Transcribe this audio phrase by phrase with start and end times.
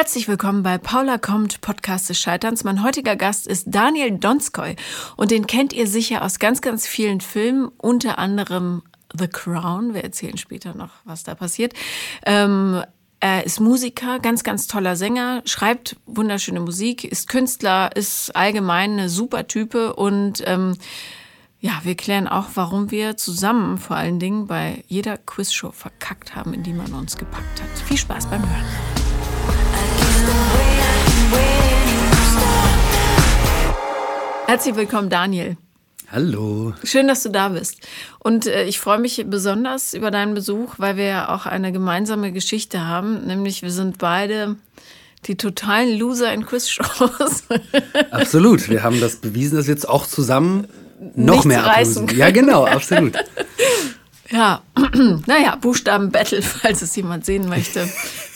[0.00, 2.64] Herzlich willkommen bei Paula kommt, Podcast des Scheiterns.
[2.64, 4.74] Mein heutiger Gast ist Daniel Donskoy
[5.18, 8.82] und den kennt ihr sicher aus ganz, ganz vielen Filmen, unter anderem
[9.14, 9.92] The Crown.
[9.92, 11.74] Wir erzählen später noch, was da passiert.
[12.24, 12.82] Ähm,
[13.20, 19.10] er ist Musiker, ganz, ganz toller Sänger, schreibt wunderschöne Musik, ist Künstler, ist allgemein eine
[19.10, 20.78] super Type und ähm,
[21.60, 26.54] ja, wir klären auch, warum wir zusammen vor allen Dingen bei jeder Quizshow verkackt haben,
[26.54, 27.86] in die man uns gepackt hat.
[27.86, 28.89] Viel Spaß beim Hören.
[34.46, 35.56] Herzlich willkommen, Daniel.
[36.10, 36.74] Hallo.
[36.82, 37.86] Schön, dass du da bist.
[38.18, 42.32] Und äh, ich freue mich besonders über deinen Besuch, weil wir ja auch eine gemeinsame
[42.32, 44.56] Geschichte haben, nämlich wir sind beide
[45.26, 47.44] die totalen Loser in Quizshows.
[48.10, 48.68] Absolut.
[48.68, 50.66] Wir haben das bewiesen, dass wir jetzt auch zusammen
[51.14, 52.08] noch Nichts mehr ablosen.
[52.16, 53.16] Ja, genau, absolut.
[54.30, 54.62] Ja,
[55.26, 57.86] naja, Buchstaben-Battle, falls es jemand sehen möchte.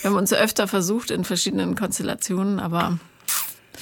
[0.01, 2.99] Wir haben uns ja öfter versucht in verschiedenen Konstellationen, aber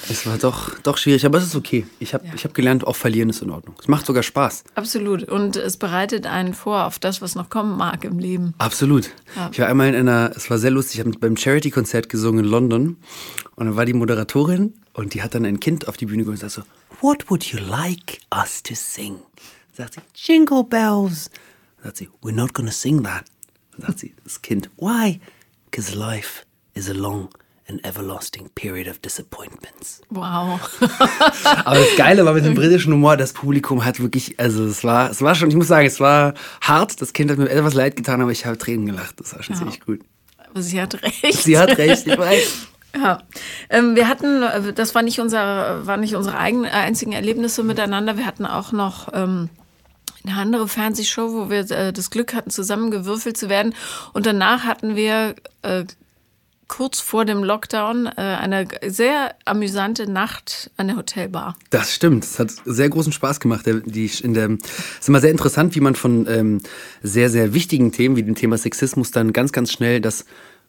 [0.09, 1.87] Es war doch, doch schwierig, aber es ist okay.
[2.01, 3.77] Ich habe ich hab gelernt, auch verlieren ist in Ordnung.
[3.81, 4.65] Es macht sogar Spaß.
[4.75, 5.25] absolut.
[5.25, 8.53] Und es bereitet einen vor auf das, was noch kommen mag im Leben.
[8.59, 9.11] Absolut.
[9.37, 9.49] Ja.
[9.53, 12.51] Ich war einmal in einer, es war sehr lustig, ich habe beim Charity-Konzert gesungen in
[12.51, 12.97] London
[13.57, 16.43] und dann war die Moderatorin und die hat dann ein Kind auf die Bühne geholt
[16.43, 16.71] und sagt so,
[17.01, 19.17] What would you like us to sing?
[19.73, 21.31] Sagt sie, Jingle Bells.
[21.83, 23.25] Sagt sie, We're not gonna sing that.
[23.73, 25.21] Dann sagt sie, das Kind, Why?
[25.71, 27.29] Because life is a long
[27.69, 30.01] and everlasting period of disappointments.
[30.11, 30.61] Wow.
[31.65, 35.11] Aber das Geile war mit dem britischen Humor, das Publikum hat wirklich, also es war,
[35.11, 37.01] es war schon, ich muss sagen, es war hart.
[37.01, 39.19] Das Kind hat mir etwas leid getan, aber ich habe Tränen gelacht.
[39.21, 40.01] Das war schon ziemlich gut.
[40.51, 41.43] Aber sie hat recht.
[41.43, 42.69] Sie hat recht, ich weiß.
[42.95, 43.23] Ja,
[43.71, 47.63] ähm, wir hatten, äh, das war nicht unser, war nicht unsere eigenen, äh, einzigen Erlebnisse
[47.63, 48.19] miteinander.
[48.19, 49.49] Wir hatten auch noch ähm,
[50.25, 53.75] eine andere Fernsehshow, wo wir äh, das Glück hatten, zusammengewürfelt zu werden.
[54.13, 55.85] Und danach hatten wir äh,
[56.69, 61.55] kurz vor dem Lockdown äh, eine sehr amüsante Nacht an der Hotelbar.
[61.69, 62.25] Das stimmt.
[62.25, 63.67] Es hat sehr großen Spaß gemacht.
[63.67, 66.63] Der, die, in der, es ist immer sehr interessant, wie man von ähm,
[67.03, 70.25] sehr, sehr wichtigen Themen wie dem Thema Sexismus dann ganz, ganz schnell das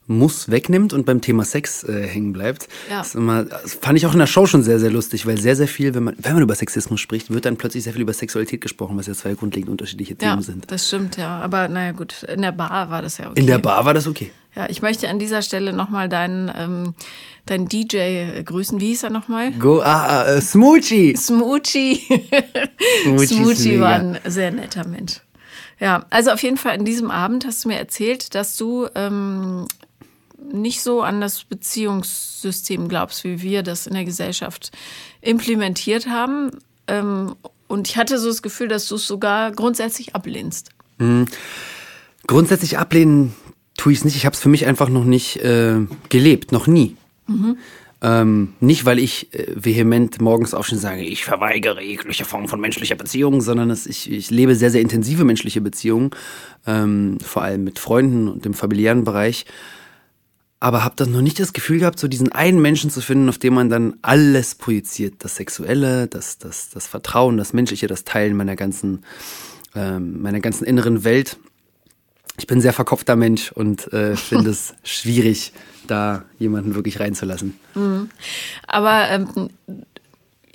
[0.08, 2.68] muss wegnimmt und beim Thema Sex äh, hängen bleibt.
[2.90, 3.00] Ja.
[3.00, 5.56] Das, immer, das fand ich auch in der Show schon sehr, sehr lustig, weil sehr,
[5.56, 8.14] sehr viel, wenn man, wenn man über Sexismus spricht, wird dann plötzlich sehr viel über
[8.14, 10.70] Sexualität gesprochen, was ja zwei grundlegend unterschiedliche Ja, Themen sind.
[10.70, 11.40] das stimmt, ja.
[11.40, 13.40] Aber naja, gut, in der Bar war das ja okay.
[13.40, 14.32] In der Bar war das okay.
[14.56, 16.94] Ja, ich möchte an dieser Stelle nochmal deinen, ähm,
[17.46, 18.80] deinen DJ grüßen.
[18.80, 19.52] Wie hieß er nochmal?
[19.54, 21.16] Go, ah, ah, äh, Smoochie.
[21.18, 22.02] Smoochie.
[23.04, 25.22] Smoochie Smoochie war ein sehr netter Mensch.
[25.80, 29.66] Ja, also auf jeden Fall in diesem Abend hast du mir erzählt, dass du ähm,
[30.52, 34.72] nicht so an das Beziehungssystem glaubst, wie wir das in der Gesellschaft
[35.22, 36.52] implementiert haben.
[36.88, 37.36] Ähm,
[37.68, 40.70] und ich hatte so das Gefühl, dass du es sogar grundsätzlich ablehnst.
[42.28, 43.34] Grundsätzlich ablehnen
[43.78, 44.16] tue ich es nicht.
[44.16, 46.96] Ich habe es für mich einfach noch nicht äh, gelebt, noch nie.
[48.02, 52.60] Ähm, nicht, weil ich äh, vehement morgens aufstehe und sage, ich verweigere jegliche Form von
[52.60, 56.12] menschlicher Beziehung, sondern es, ich, ich lebe sehr, sehr intensive menschliche Beziehungen,
[56.68, 59.46] ähm, vor allem mit Freunden und im familiären Bereich.
[60.64, 63.38] Aber habe dann noch nicht das Gefühl gehabt, so diesen einen Menschen zu finden, auf
[63.38, 65.16] den man dann alles projiziert.
[65.20, 69.04] Das Sexuelle, das, das, das Vertrauen, das Menschliche, das Teilen meiner ganzen,
[69.76, 71.38] ähm, meiner ganzen inneren Welt
[72.38, 75.54] ich bin ein sehr verkopfter Mensch und äh, finde es schwierig,
[75.88, 77.60] da jemanden wirklich reinzulassen.
[78.68, 79.50] Aber ähm,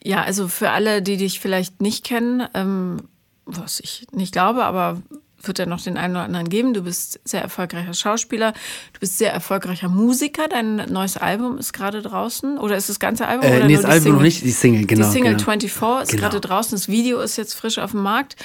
[0.02, 3.02] ja, also für alle, die dich vielleicht nicht kennen, ähm,
[3.44, 5.00] was ich nicht glaube, aber
[5.42, 6.74] wird ja noch den einen oder anderen geben.
[6.74, 8.52] Du bist sehr erfolgreicher Schauspieler,
[8.92, 10.48] du bist sehr erfolgreicher Musiker.
[10.48, 12.58] Dein neues Album ist gerade draußen.
[12.58, 13.46] Oder ist das ganze Album?
[13.46, 14.16] Äh, oder nee, das die Album Single?
[14.16, 15.06] noch nicht, die Single, genau.
[15.06, 15.44] die Single genau.
[15.44, 16.22] 24 ist Genau.
[16.22, 16.72] gerade draußen.
[16.72, 18.36] Das Video ist jetzt frisch auf dem Markt.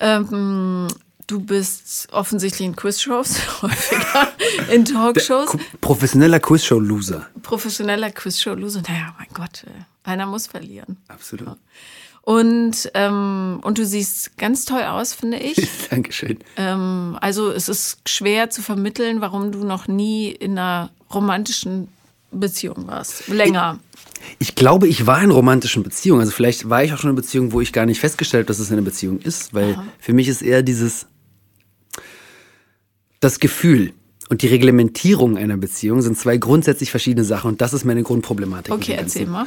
[0.00, 0.88] Ähm,
[1.26, 4.28] du bist offensichtlich in Quizshows, häufiger
[4.70, 5.56] in Talkshows.
[5.80, 7.26] Professioneller Quizshow-Loser.
[7.42, 8.82] Professioneller Quizshow-Loser.
[8.86, 9.70] Naja, mein Gott, äh,
[10.08, 10.98] einer muss verlieren.
[11.08, 11.56] Absolut.
[12.22, 15.56] Und, ähm, und du siehst ganz toll aus, finde ich.
[15.90, 16.38] Dankeschön.
[16.56, 21.88] ähm, also es ist schwer zu vermitteln, warum du noch nie in einer romantischen
[22.30, 23.28] Beziehung warst.
[23.28, 23.80] Länger.
[24.38, 26.20] Ich glaube, ich war in romantischen Beziehungen.
[26.20, 28.48] Also vielleicht war ich auch schon in einer Beziehung, wo ich gar nicht festgestellt habe,
[28.48, 31.06] dass es eine Beziehung ist, weil für mich ist eher dieses
[33.18, 33.92] das Gefühl
[34.28, 38.72] und die Reglementierung einer Beziehung sind zwei grundsätzlich verschiedene Sachen und das ist meine Grundproblematik.
[38.72, 39.46] Okay, erzähl mal.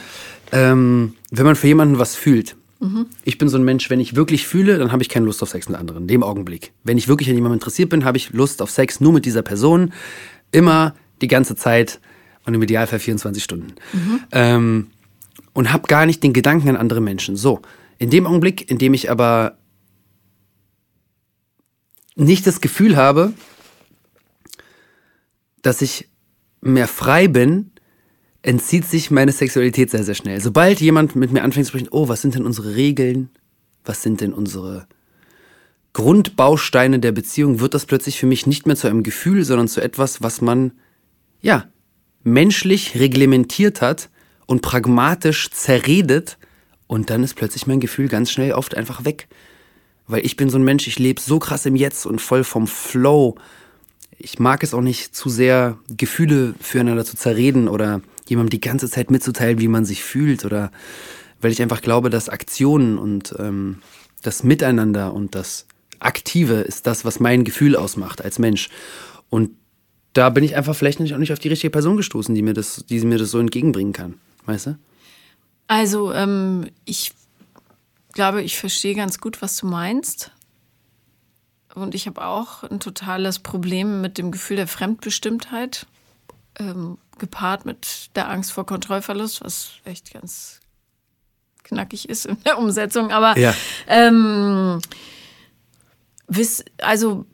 [0.51, 2.56] Ähm, wenn man für jemanden was fühlt.
[3.23, 5.49] Ich bin so ein Mensch, wenn ich wirklich fühle, dann habe ich keine Lust auf
[5.49, 6.03] Sex mit anderen.
[6.03, 6.73] In dem Augenblick.
[6.83, 9.41] Wenn ich wirklich an jemandem interessiert bin, habe ich Lust auf Sex nur mit dieser
[9.41, 9.93] Person.
[10.51, 11.99] Immer, die ganze Zeit
[12.45, 13.73] und im Idealfall 24 Stunden.
[14.31, 14.87] Ähm,
[15.53, 17.35] und habe gar nicht den Gedanken an andere Menschen.
[17.35, 17.61] So,
[17.97, 19.57] in dem Augenblick, in dem ich aber
[22.15, 23.33] nicht das Gefühl habe,
[25.61, 26.09] dass ich
[26.61, 27.71] mehr frei bin,
[28.45, 30.39] entzieht sich meine Sexualität sehr, sehr schnell.
[30.39, 33.30] Sobald jemand mit mir anfängt zu sprechen, oh, was sind denn unsere Regeln?
[33.83, 34.88] Was sind denn unsere
[35.94, 39.81] Grundbausteine der Beziehung, wird das plötzlich für mich nicht mehr zu einem Gefühl, sondern zu
[39.81, 40.74] etwas, was man,
[41.42, 41.69] ja,
[42.24, 44.09] menschlich reglementiert hat
[44.45, 46.38] und pragmatisch zerredet.
[46.86, 49.27] Und dann ist plötzlich mein Gefühl ganz schnell oft einfach weg.
[50.06, 52.68] Weil ich bin so ein Mensch, ich lebe so krass im Jetzt und voll vom
[52.68, 53.36] Flow.
[54.18, 58.89] Ich mag es auch nicht zu sehr, Gefühle füreinander zu zerreden oder jemandem die ganze
[58.89, 60.72] Zeit mitzuteilen, wie man sich fühlt oder
[61.42, 63.81] weil ich einfach glaube, dass Aktionen und ähm,
[64.22, 65.68] das Miteinander und das
[66.00, 68.69] Aktive ist das, was mein Gefühl ausmacht als Mensch.
[69.30, 69.51] Und
[70.13, 72.86] da bin ich einfach vielleicht auch nicht auf die richtige Person gestoßen, die mir das,
[72.89, 74.16] die mir das so entgegenbringen kann.
[74.45, 74.78] Weißt du?
[75.68, 77.13] Also, ähm, ich
[78.13, 80.31] glaube, ich verstehe ganz gut, was du meinst.
[81.74, 85.86] Und ich habe auch ein totales Problem mit dem Gefühl der Fremdbestimmtheit,
[86.57, 90.59] ähm, gepaart mit der Angst vor Kontrollverlust, was echt ganz
[91.63, 93.12] knackig ist in der Umsetzung.
[93.12, 93.53] Aber ja.
[93.88, 94.79] ähm,
[96.81, 97.25] also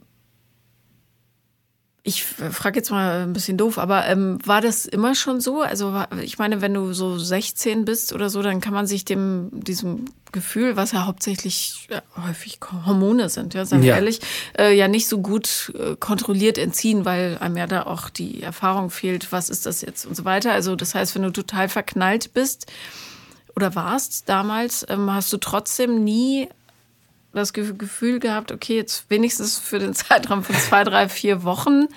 [2.03, 5.61] ich frage jetzt mal ein bisschen doof, aber ähm, war das immer schon so?
[5.61, 9.49] Also ich meine, wenn du so 16 bist oder so, dann kann man sich dem
[9.51, 13.95] diesem Gefühl, was ja hauptsächlich ja, häufig Hormone sind, ja, sagen wir ja.
[13.97, 14.19] ehrlich,
[14.57, 18.89] äh, ja nicht so gut äh, kontrolliert entziehen, weil einem ja da auch die Erfahrung
[18.89, 20.53] fehlt, was ist das jetzt und so weiter.
[20.53, 22.65] Also das heißt, wenn du total verknallt bist
[23.55, 26.49] oder warst damals, ähm, hast du trotzdem nie
[27.33, 31.87] das Gefühl gehabt, okay, jetzt wenigstens für den Zeitraum von zwei, drei, vier Wochen,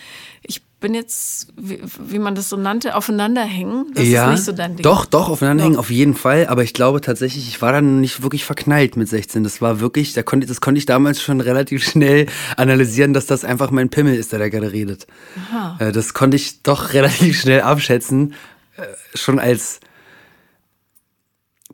[0.43, 3.87] ich bin jetzt, wie, wie man das so nannte, aufeinanderhängen.
[3.95, 4.83] Das ja, ist nicht so dein Ding.
[4.83, 6.47] Doch, doch, aufeinanderhängen, auf jeden Fall.
[6.49, 9.43] Aber ich glaube tatsächlich, ich war dann nicht wirklich verknallt mit 16.
[9.45, 12.27] Das war wirklich, da konnte, das konnte ich damals schon relativ schnell
[12.59, 15.07] analysieren, dass das einfach mein Pimmel ist, der da gerade redet.
[15.51, 15.77] Aha.
[15.81, 18.35] Äh, das konnte ich doch relativ schnell abschätzen.
[18.77, 18.83] Äh,
[19.15, 19.81] schon als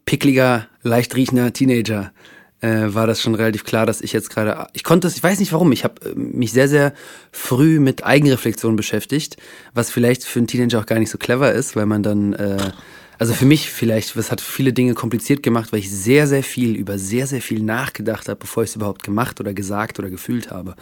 [0.05, 2.13] pickliger, leicht riechender Teenager
[2.61, 5.39] äh, war das schon relativ klar, dass ich jetzt gerade, ich konnte es, ich weiß
[5.39, 6.93] nicht warum, ich habe äh, mich sehr, sehr
[7.33, 9.37] früh mit Eigenreflexion beschäftigt,
[9.75, 12.73] was vielleicht für einen Teenager auch gar nicht so clever ist, weil man dann, äh,
[13.19, 16.75] also für mich vielleicht, das hat viele Dinge kompliziert gemacht, weil ich sehr, sehr viel
[16.77, 20.51] über sehr, sehr viel nachgedacht habe, bevor ich es überhaupt gemacht oder gesagt oder gefühlt
[20.51, 20.75] habe.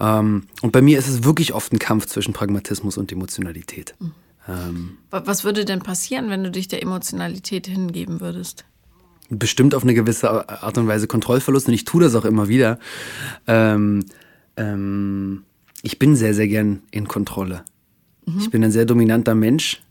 [0.00, 3.94] Ähm, und bei mir ist es wirklich oft ein Kampf zwischen Pragmatismus und Emotionalität.
[3.98, 4.12] Mhm.
[4.46, 8.64] Ähm, was würde denn passieren, wenn du dich der Emotionalität hingeben würdest?
[9.34, 12.78] Bestimmt auf eine gewisse Art und Weise Kontrollverlust und ich tue das auch immer wieder.
[13.46, 14.04] Ähm,
[14.56, 15.44] ähm,
[15.82, 17.64] ich bin sehr, sehr gern in Kontrolle.
[18.26, 18.38] Mhm.
[18.38, 19.82] Ich bin ein sehr dominanter Mensch.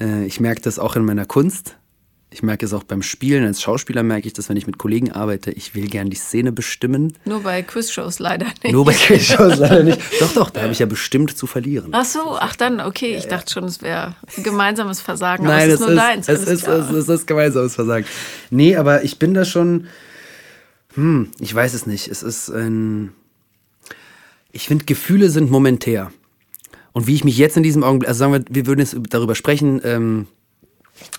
[0.00, 1.76] Äh, ich merke das auch in meiner Kunst.
[2.34, 3.46] Ich merke es auch beim Spielen.
[3.46, 5.52] Als Schauspieler merke ich das, wenn ich mit Kollegen arbeite.
[5.52, 7.16] Ich will gern die Szene bestimmen.
[7.24, 8.72] Nur bei Quizshows leider nicht.
[8.72, 10.00] Nur bei Quizshows leider nicht.
[10.18, 11.90] Doch, doch, da habe ich ja bestimmt zu verlieren.
[11.92, 13.14] Ach so, ach dann, okay.
[13.16, 15.44] Ich dachte schon, es wäre gemeinsames Versagen.
[15.44, 16.28] Nein, es ist nur ist, deins.
[16.28, 18.04] Es ist, es, ist, es ist gemeinsames Versagen.
[18.50, 19.86] Nee, aber ich bin da schon.
[20.94, 22.08] Hm, ich weiß es nicht.
[22.08, 23.12] Es ist ein.
[24.50, 26.10] Ich finde, Gefühle sind momentär.
[26.90, 29.36] Und wie ich mich jetzt in diesem Augenblick, also sagen wir, wir würden jetzt darüber
[29.36, 30.26] sprechen, ähm,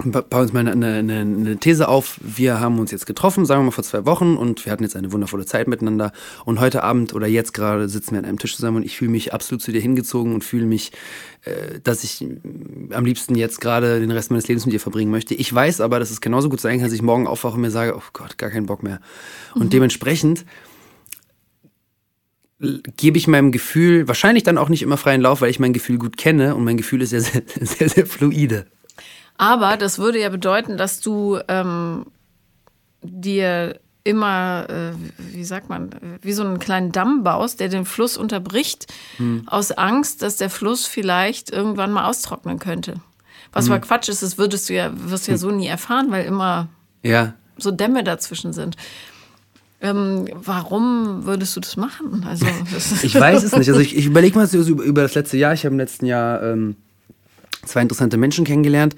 [0.03, 2.19] bauen uns mal eine, eine, eine, These auf.
[2.21, 4.95] Wir haben uns jetzt getroffen, sagen wir mal vor zwei Wochen, und wir hatten jetzt
[4.95, 6.13] eine wundervolle Zeit miteinander.
[6.45, 9.11] Und heute Abend oder jetzt gerade sitzen wir an einem Tisch zusammen und ich fühle
[9.11, 10.91] mich absolut zu dir hingezogen und fühle mich,
[11.43, 12.25] äh, dass ich
[12.91, 15.35] am liebsten jetzt gerade den Rest meines Lebens mit dir verbringen möchte.
[15.35, 17.71] Ich weiß aber, dass es genauso gut sein kann, dass ich morgen aufwache und mir
[17.71, 18.99] sage, oh Gott, gar keinen Bock mehr.
[19.55, 19.69] Und mhm.
[19.71, 20.45] dementsprechend
[22.59, 25.97] gebe ich meinem Gefühl wahrscheinlich dann auch nicht immer freien Lauf, weil ich mein Gefühl
[25.97, 28.67] gut kenne und mein Gefühl ist sehr, sehr, sehr, sehr fluide.
[29.37, 32.05] Aber das würde ja bedeuten, dass du ähm,
[33.01, 34.91] dir immer, äh,
[35.33, 35.89] wie sagt man,
[36.21, 39.43] wie so einen kleinen Damm baust, der den Fluss unterbricht, hm.
[39.47, 42.95] aus Angst, dass der Fluss vielleicht irgendwann mal austrocknen könnte.
[43.51, 43.73] Was hm.
[43.73, 46.69] aber Quatsch ist, das würdest du ja, wirst du ja so nie erfahren, weil immer
[47.01, 47.33] ja.
[47.57, 48.77] so Dämme dazwischen sind.
[49.81, 52.25] Ähm, warum würdest du das machen?
[52.27, 53.67] Also, das ich weiß es nicht.
[53.67, 55.53] Also ich, ich überlege mal so über das letzte Jahr.
[55.53, 56.75] Ich habe im letzten Jahr ähm,
[57.65, 58.95] zwei interessante Menschen kennengelernt.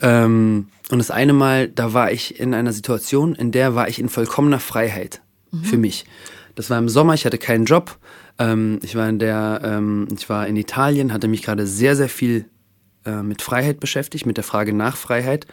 [0.00, 3.98] Ähm, und das eine Mal, da war ich in einer Situation, in der war ich
[3.98, 5.20] in vollkommener Freiheit
[5.52, 5.64] mhm.
[5.64, 6.04] für mich.
[6.54, 7.96] Das war im Sommer, ich hatte keinen Job.
[8.38, 12.08] Ähm, ich war in der, ähm, ich war in Italien, hatte mich gerade sehr, sehr
[12.08, 12.46] viel
[13.04, 15.46] äh, mit Freiheit beschäftigt, mit der Frage nach Freiheit.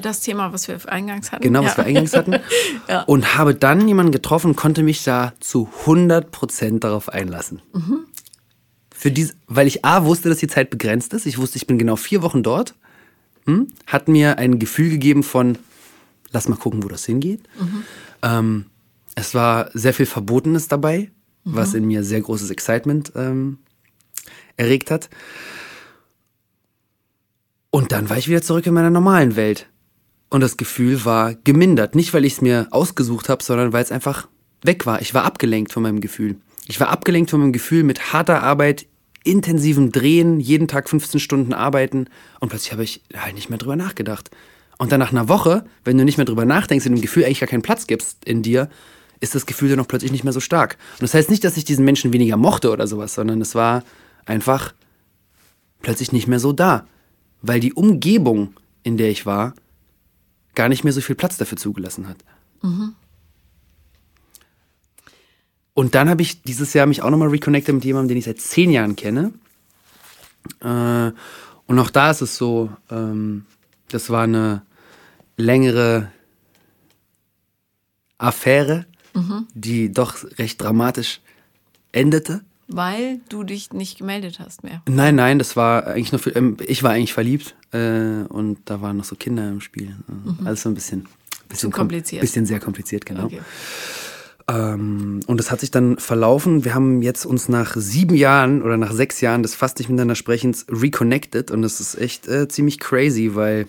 [0.00, 1.42] Das Thema, was wir eingangs hatten.
[1.42, 1.78] Genau, was ja.
[1.78, 2.36] wir eingangs hatten.
[2.88, 3.02] ja.
[3.02, 7.60] Und habe dann jemanden getroffen, konnte mich da zu 100 Prozent darauf einlassen.
[7.72, 8.06] Mhm
[9.00, 11.24] für diese, weil ich A wusste, dass die Zeit begrenzt ist.
[11.24, 12.74] Ich wusste, ich bin genau vier Wochen dort.
[13.46, 15.56] Hm, hat mir ein Gefühl gegeben von,
[16.32, 17.40] lass mal gucken, wo das hingeht.
[17.58, 17.84] Mhm.
[18.20, 18.66] Ähm,
[19.14, 21.10] es war sehr viel Verbotenes dabei,
[21.44, 21.54] mhm.
[21.56, 23.60] was in mir sehr großes Excitement ähm,
[24.58, 25.08] erregt hat.
[27.70, 29.70] Und dann war ich wieder zurück in meiner normalen Welt.
[30.28, 31.94] Und das Gefühl war gemindert.
[31.94, 34.28] Nicht, weil ich es mir ausgesucht habe, sondern weil es einfach
[34.62, 35.00] weg war.
[35.00, 36.36] Ich war abgelenkt von meinem Gefühl.
[36.66, 38.86] Ich war abgelenkt von meinem Gefühl mit harter Arbeit,
[39.24, 42.06] intensivem Drehen, jeden Tag 15 Stunden arbeiten.
[42.40, 44.30] Und plötzlich habe ich halt nicht mehr drüber nachgedacht.
[44.78, 47.40] Und dann nach einer Woche, wenn du nicht mehr drüber nachdenkst und dem Gefühl eigentlich
[47.40, 48.70] gar keinen Platz gibst in dir,
[49.20, 50.78] ist das Gefühl dann auch plötzlich nicht mehr so stark.
[50.94, 53.84] Und das heißt nicht, dass ich diesen Menschen weniger mochte oder sowas, sondern es war
[54.24, 54.72] einfach
[55.82, 56.86] plötzlich nicht mehr so da.
[57.42, 59.54] Weil die Umgebung, in der ich war,
[60.54, 62.16] gar nicht mehr so viel Platz dafür zugelassen hat.
[62.62, 62.94] Mhm.
[65.80, 68.38] Und dann habe ich dieses Jahr mich auch nochmal reconnected mit jemandem, den ich seit
[68.38, 69.32] zehn Jahren kenne.
[70.60, 71.10] Äh,
[71.66, 73.46] und auch da ist es so, ähm,
[73.88, 74.60] das war eine
[75.38, 76.12] längere
[78.18, 78.84] Affäre,
[79.14, 79.46] mhm.
[79.54, 81.22] die doch recht dramatisch
[81.92, 82.42] endete.
[82.68, 84.82] Weil du dich nicht gemeldet hast mehr.
[84.86, 88.82] Nein, nein, das war eigentlich nur für, ähm, ich war eigentlich verliebt äh, und da
[88.82, 89.96] waren noch so Kinder im Spiel.
[90.08, 90.46] Mhm.
[90.46, 91.06] Alles so ein bisschen,
[91.48, 92.20] bisschen kompliziert.
[92.20, 93.24] Bisschen sehr kompliziert, genau.
[93.24, 93.40] Okay.
[94.50, 96.64] Ähm, und das hat sich dann verlaufen.
[96.64, 100.16] Wir haben jetzt uns nach sieben Jahren oder nach sechs Jahren des fast nicht miteinander
[100.16, 103.66] Sprechens reconnected und das ist echt äh, ziemlich crazy, weil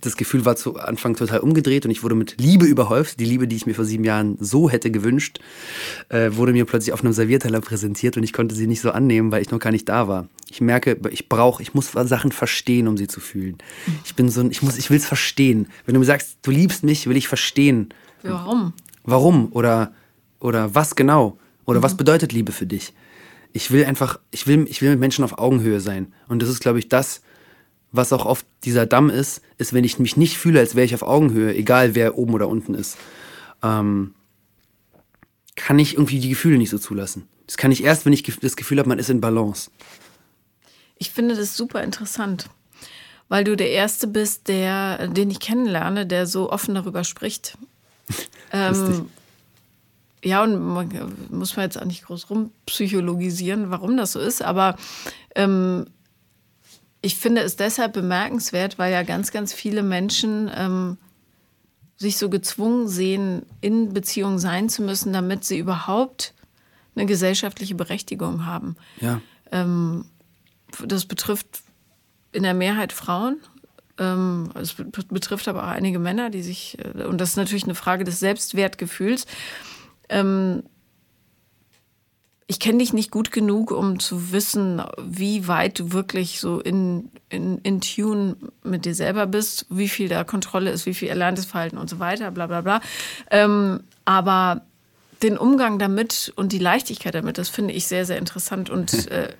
[0.00, 3.20] das Gefühl war zu Anfang total umgedreht und ich wurde mit Liebe überhäuft.
[3.20, 5.40] Die Liebe, die ich mir vor sieben Jahren so hätte gewünscht,
[6.08, 9.30] äh, wurde mir plötzlich auf einem Servierteller präsentiert und ich konnte sie nicht so annehmen,
[9.32, 10.28] weil ich noch gar nicht da war.
[10.50, 13.58] Ich merke, ich brauche, ich muss Sachen verstehen, um sie zu fühlen.
[14.04, 15.66] Ich bin so, ich muss, ich will es verstehen.
[15.84, 17.90] Wenn du mir sagst, du liebst mich, will ich verstehen.
[18.22, 18.72] Warum?
[19.04, 19.92] Warum oder
[20.40, 21.84] oder was genau oder mhm.
[21.84, 22.92] was bedeutet Liebe für dich?
[23.52, 26.60] Ich will einfach, ich will, ich will mit Menschen auf Augenhöhe sein und das ist,
[26.60, 27.22] glaube ich, das
[27.92, 30.94] was auch oft dieser Damm ist, ist, wenn ich mich nicht fühle, als wäre ich
[30.94, 32.96] auf Augenhöhe, egal wer oben oder unten ist,
[33.62, 34.14] ähm,
[35.56, 37.28] kann ich irgendwie die Gefühle nicht so zulassen.
[37.46, 39.70] Das kann ich erst, wenn ich das Gefühl habe, man ist in Balance.
[40.98, 42.50] Ich finde das super interessant,
[43.28, 47.56] weil du der Erste bist, der, den ich kennenlerne, der so offen darüber spricht.
[48.52, 49.08] ähm,
[50.24, 54.76] ja, und man, muss man jetzt auch nicht groß rumpsychologisieren, warum das so ist, aber
[55.34, 55.86] ähm,
[57.00, 60.98] ich finde es deshalb bemerkenswert, weil ja ganz, ganz viele Menschen ähm,
[61.96, 66.34] sich so gezwungen sehen, in Beziehung sein zu müssen, damit sie überhaupt
[66.94, 68.76] eine gesellschaftliche Berechtigung haben.
[69.00, 69.20] Ja.
[69.52, 70.06] Ähm,
[70.84, 71.62] das betrifft
[72.32, 73.40] in der Mehrheit Frauen.
[73.98, 77.74] Ähm, es betrifft aber auch einige Männer, die sich, äh, und das ist natürlich eine
[77.74, 79.26] Frage des Selbstwertgefühls.
[80.08, 80.62] Ähm,
[82.50, 87.10] ich kenne dich nicht gut genug, um zu wissen, wie weit du wirklich so in,
[87.28, 91.44] in, in Tune mit dir selber bist, wie viel da Kontrolle ist, wie viel erlerntes
[91.44, 92.80] Verhalten und so weiter, bla bla bla.
[93.30, 94.62] Ähm, aber
[95.22, 99.34] den Umgang damit und die Leichtigkeit damit, das finde ich sehr, sehr interessant und äh,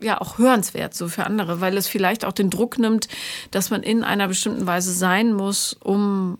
[0.00, 3.06] ja auch hörenswert so für andere, weil es vielleicht auch den Druck nimmt,
[3.52, 6.38] dass man in einer bestimmten Weise sein muss, um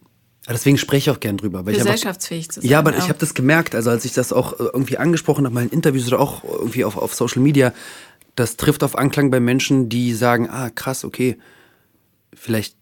[0.48, 1.66] Deswegen spreche ich auch gern drüber.
[1.66, 2.70] Weil Gesellschaftsfähig zu sein.
[2.70, 2.98] Ja, aber ja.
[2.98, 5.70] ich habe das gemerkt, also als ich das auch äh, irgendwie angesprochen habe, mal in
[5.70, 7.72] Interviews oder auch irgendwie auf, auf Social Media,
[8.36, 11.36] das trifft auf Anklang bei Menschen, die sagen, ah krass, okay,
[12.34, 12.74] vielleicht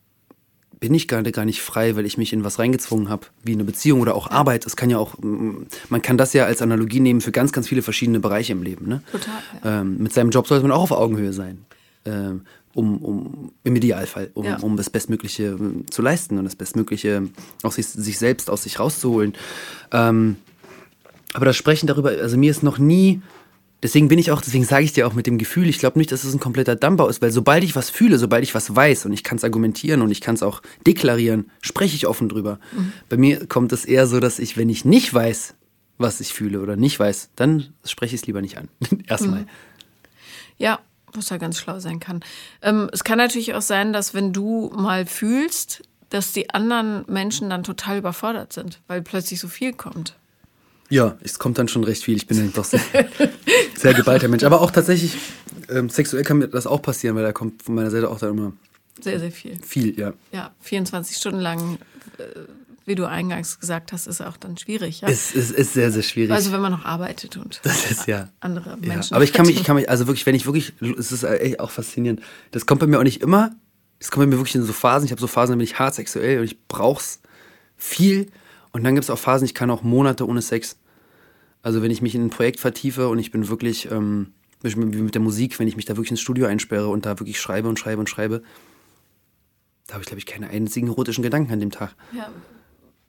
[0.79, 3.65] bin ich gerade gar nicht frei, weil ich mich in was reingezwungen habe, wie eine
[3.65, 4.65] Beziehung oder auch Arbeit.
[4.65, 7.83] Es kann ja auch, man kann das ja als Analogie nehmen für ganz, ganz viele
[7.83, 8.89] verschiedene Bereiche im Leben.
[8.89, 9.03] Ne?
[9.11, 9.35] Total.
[9.65, 9.81] Ja.
[9.81, 11.65] Ähm, mit seinem Job sollte man auch auf Augenhöhe sein.
[12.05, 12.43] Ähm,
[12.79, 14.57] um, um im Idealfall, um, ja.
[14.61, 17.29] um das Bestmögliche ähm, zu leisten und das Bestmögliche
[17.65, 19.35] aus sich, sich selbst aus sich rauszuholen.
[19.91, 20.37] Ähm,
[21.35, 23.21] aber das Sprechen darüber, also mir ist noch nie,
[23.83, 26.13] deswegen bin ich auch, deswegen sage ich dir auch mit dem Gefühl, ich glaube nicht,
[26.13, 29.07] dass es ein kompletter Dammbau ist, weil sobald ich was fühle, sobald ich was weiß
[29.07, 32.61] und ich kann es argumentieren und ich kann es auch deklarieren, spreche ich offen drüber.
[32.77, 32.93] Mhm.
[33.09, 35.55] Bei mir kommt es eher so, dass ich, wenn ich nicht weiß,
[35.99, 38.69] was ich fühle oder nicht weiß, dann spreche ich es lieber nicht an.
[39.09, 39.41] Erstmal.
[39.41, 39.49] Mhm.
[40.59, 40.79] Ja,
[41.13, 42.21] was ja ganz schlau sein kann.
[42.63, 47.51] Ähm, es kann natürlich auch sein, dass wenn du mal fühlst, dass die anderen Menschen
[47.51, 50.15] dann total überfordert sind, weil plötzlich so viel kommt.
[50.91, 52.17] Ja, es kommt dann schon recht viel.
[52.17, 52.81] Ich bin dann doch sehr,
[53.77, 54.45] sehr geballter Mensch.
[54.45, 55.19] Aber auch tatsächlich,
[55.69, 58.31] ähm, sexuell kann mir das auch passieren, weil da kommt von meiner Seite auch dann
[58.31, 58.53] immer.
[59.01, 59.59] Sehr, sehr viel.
[59.63, 60.15] Viel, ja.
[60.33, 61.79] Ja, 24 Stunden lang
[62.19, 62.23] äh,
[62.89, 65.03] wie du eingangs gesagt hast, ist auch dann schwierig.
[65.03, 65.09] Ja?
[65.09, 66.33] Es, es ist sehr, sehr schwierig.
[66.33, 68.29] Also wenn man noch arbeitet und das ist, ja.
[68.41, 69.11] andere Menschen.
[69.11, 69.17] Ja.
[69.17, 71.61] Aber ich kann mich, ich kann mich, also wirklich, wenn ich wirklich, es ist echt
[71.61, 72.21] auch faszinierend.
[72.51, 73.53] Das kommt bei mir auch nicht immer.
[74.01, 75.07] Es kommt bei mir wirklich in so Phasen.
[75.07, 77.21] Ich habe so Phasen, da bin ich hart sexuell und ich brauch's
[77.77, 78.31] viel.
[78.73, 80.77] Und dann gibt es auch Phasen, ich kann auch Monate ohne Sex.
[81.63, 85.15] Also wenn ich mich in ein Projekt vertiefe und ich bin wirklich, ähm, wie mit
[85.15, 87.79] der Musik, wenn ich mich da wirklich ins Studio einsperre und da wirklich schreibe und
[87.79, 88.43] schreibe und schreibe,
[89.87, 91.95] da habe ich, glaube ich, keine einzigen erotischen Gedanken an dem Tag.
[92.13, 92.31] Ja,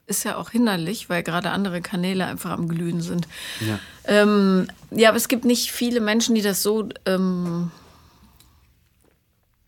[0.09, 3.27] ist ja auch hinderlich, weil gerade andere Kanäle einfach am Glühen sind.
[3.61, 7.71] Ja, ähm, ja aber es gibt nicht viele Menschen, die das so ähm,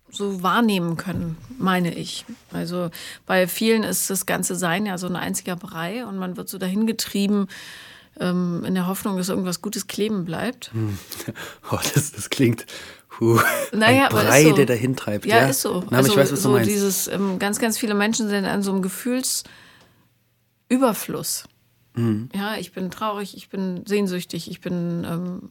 [0.09, 2.25] so wahrnehmen können, meine ich.
[2.51, 2.89] Also
[3.25, 6.57] bei vielen ist das ganze Sein ja so ein einziger Brei und man wird so
[6.57, 7.47] dahin getrieben,
[8.19, 10.71] ähm, in der Hoffnung, dass irgendwas Gutes kleben bleibt.
[11.71, 12.65] Oh, das, das klingt
[13.09, 13.39] puh,
[13.71, 14.53] Naja, ein Brei, so.
[14.53, 15.25] der dahin treibt.
[15.25, 15.83] Ja, ist so.
[15.89, 16.69] Na, aber ich weiß, was so du meinst.
[16.69, 18.81] dieses, ähm, ganz, ganz viele Menschen sind an so einem
[20.71, 21.43] Gefühlsüberfluss.
[21.95, 22.29] Mhm.
[22.33, 25.49] Ja, ich bin traurig, ich bin sehnsüchtig, ich bin ähm,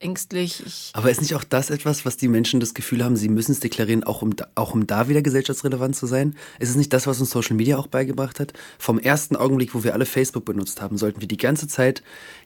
[0.00, 0.64] verlassensängstlich.
[0.66, 3.52] Ich, Aber ist nicht auch das etwas, was die Menschen das Gefühl haben, sie müssen
[3.52, 6.36] es deklarieren, auch um, da- auch um da wieder gesellschaftsrelevant zu sein?
[6.58, 8.52] Ist es nicht das, was uns Social Media auch beigebracht hat?
[8.78, 12.02] Vom ersten Augenblick, wo wir alle Facebook benutzt haben, sollten wir die ganze Zeit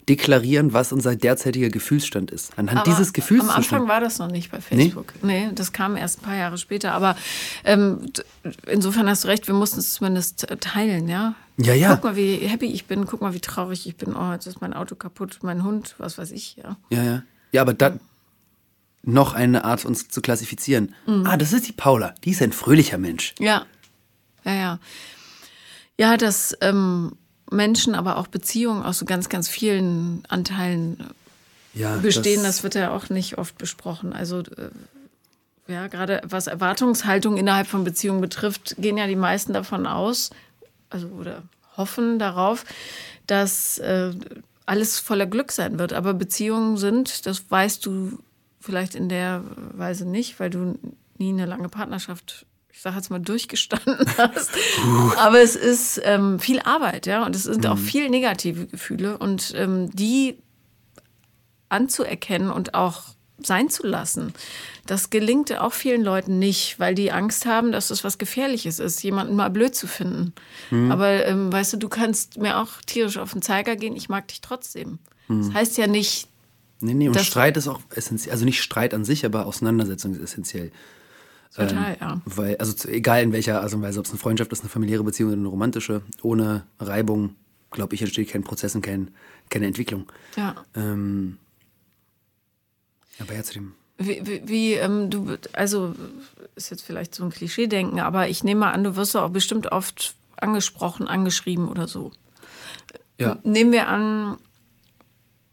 [0.08, 2.58] deklarieren, was unser derzeitiger Gefühlsstand ist.
[2.58, 5.12] Anhand Aber dieses Gefühls Am Anfang war das noch nicht bei Facebook.
[5.22, 6.92] Nee, das kam erst ein paar Jahre später.
[6.92, 7.16] Aber
[7.64, 8.10] ähm,
[8.66, 11.34] insofern hast du recht, wir mussten es zumindest äh, teilen, ja.
[11.58, 11.94] Ja, ja.
[11.94, 14.16] Guck mal, wie happy ich bin, guck mal, wie traurig ich bin.
[14.16, 16.76] Oh, jetzt ist mein Auto kaputt, mein Hund, was weiß ich, ja.
[16.90, 17.22] Ja, ja.
[17.52, 18.00] Ja, aber dann
[19.02, 20.94] noch eine Art, uns zu klassifizieren.
[21.06, 21.26] Mhm.
[21.26, 22.14] Ah, das ist die Paula.
[22.24, 23.34] Die ist ein fröhlicher Mensch.
[23.38, 23.66] Ja,
[24.44, 24.78] ja, ja.
[25.98, 27.16] Ja, dass ähm,
[27.50, 31.04] Menschen, aber auch Beziehungen aus so ganz, ganz vielen Anteilen
[31.74, 34.12] Ja, bestehen, das, wird ja auch nicht oft besprochen.
[34.12, 34.70] Also äh,
[35.68, 40.30] ja, gerade was Erwartungshaltung innerhalb von Beziehungen betrifft, gehen ja die meisten davon aus,
[40.90, 41.42] also oder
[41.76, 42.64] hoffen darauf,
[43.26, 44.12] dass äh,
[44.66, 45.92] alles voller Glück sein wird.
[45.92, 48.18] Aber Beziehungen sind, das weißt du
[48.60, 49.42] vielleicht in der
[49.72, 50.78] Weise nicht, weil du
[51.18, 54.50] nie eine lange Partnerschaft ich sage jetzt mal, durchgestanden hast.
[55.18, 59.52] Aber es ist ähm, viel Arbeit, ja, und es sind auch viel negative Gefühle und
[59.56, 60.38] ähm, die
[61.68, 63.14] anzuerkennen und auch
[63.46, 64.32] sein zu lassen.
[64.86, 69.02] Das gelingt auch vielen Leuten nicht, weil die Angst haben, dass das was Gefährliches ist,
[69.02, 70.32] jemanden mal blöd zu finden.
[70.90, 74.28] Aber ähm, weißt du, du kannst mir auch tierisch auf den Zeiger gehen, ich mag
[74.28, 74.98] dich trotzdem.
[75.28, 76.28] Das heißt ja nicht,
[76.82, 78.32] Nee, nee, und Streit ist auch essentiell.
[78.32, 80.72] Also nicht Streit an sich, aber Auseinandersetzung ist essentiell.
[81.54, 82.20] total, ja.
[82.24, 85.04] Weil, also egal in welcher Art und Weise, ob es eine Freundschaft ist, eine familiäre
[85.04, 87.36] Beziehung oder eine romantische, ohne Reibung,
[87.70, 89.12] glaube ich, entsteht kein Prozess und kein,
[89.48, 90.10] keine Entwicklung.
[90.36, 90.56] ja.
[90.74, 91.38] Ähm,
[93.22, 93.74] aber zu dem.
[93.98, 95.94] Wie, wie, wie ähm, du, also
[96.56, 99.70] ist jetzt vielleicht so ein Klischee-Denken, aber ich nehme mal an, du wirst auch bestimmt
[99.70, 102.10] oft angesprochen, angeschrieben oder so.
[103.18, 103.38] Ja.
[103.44, 104.38] Nehmen wir an,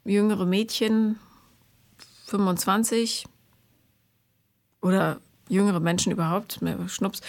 [0.04, 1.18] jüngere Mädchen,
[2.26, 3.26] 25
[4.82, 7.22] oder jüngere Menschen überhaupt, mehr Schnups,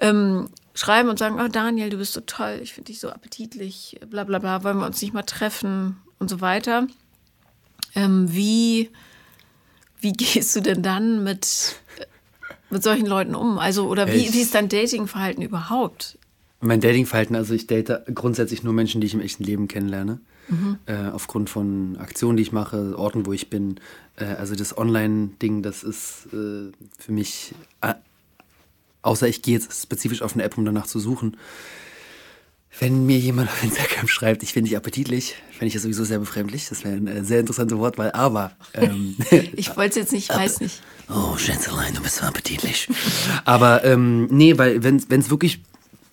[0.00, 3.98] ähm, schreiben und sagen, oh Daniel, du bist so toll, ich finde dich so appetitlich,
[4.08, 6.86] bla bla bla, wollen wir uns nicht mal treffen und so weiter.
[7.94, 8.90] Ähm, wie,
[10.00, 11.76] wie gehst du denn dann mit,
[12.70, 13.58] mit solchen Leuten um?
[13.58, 16.18] Also, oder wie, Ich- wie ist dein Datingverhalten überhaupt?
[16.62, 20.20] Mein Datingverhalten, also ich date grundsätzlich nur Menschen, die ich im echten Leben kennenlerne.
[20.48, 20.78] Mhm.
[20.86, 23.80] Äh, aufgrund von Aktionen, die ich mache, Orten, wo ich bin.
[24.16, 27.94] Äh, also das Online-Ding, das ist äh, für mich, äh,
[29.02, 31.36] außer ich gehe jetzt spezifisch auf eine App, um danach zu suchen.
[32.78, 36.18] Wenn mir jemand auf Instagram schreibt, ich finde dich appetitlich, fände ich das sowieso sehr
[36.18, 36.68] befremdlich.
[36.68, 39.16] Das wäre eine sehr interessante Wortwahl, aber ähm,
[39.56, 40.80] Ich wollte es jetzt nicht, ich weiß nicht.
[41.08, 42.88] Oh, Schätzelein, du bist so appetitlich.
[43.44, 45.60] Aber ähm, nee, weil wenn es wirklich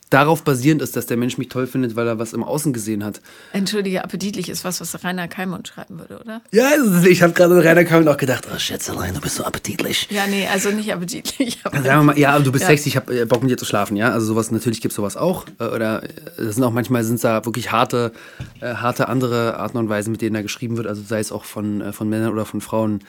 [0.10, 3.04] darauf basierend ist, dass der Mensch mich toll findet, weil er was im Außen gesehen
[3.04, 3.22] hat.
[3.52, 6.42] Entschuldige, appetitlich ist was, was Rainer Keimund schreiben würde, oder?
[6.52, 6.70] Ja,
[7.08, 10.08] ich habe gerade an Rainer Kamen auch gedacht, oh Schätzelein, du bist so appetitlich.
[10.10, 11.60] Ja, nee, also nicht appetitlich.
[11.64, 12.70] Sagen wir mal, ja, aber du bist Ja.
[12.70, 14.12] sexy, ich habe Bock mit dir zu schlafen, ja.
[14.12, 15.46] Also sowas, natürlich gibt es sowas auch.
[15.60, 18.14] Äh, Oder äh, das sind auch manchmal sind da wirklich harte,
[18.62, 20.88] äh, harte andere Arten und Weisen, mit denen da geschrieben wird.
[20.88, 23.02] Also sei es auch von, äh, von Männern oder von Frauen,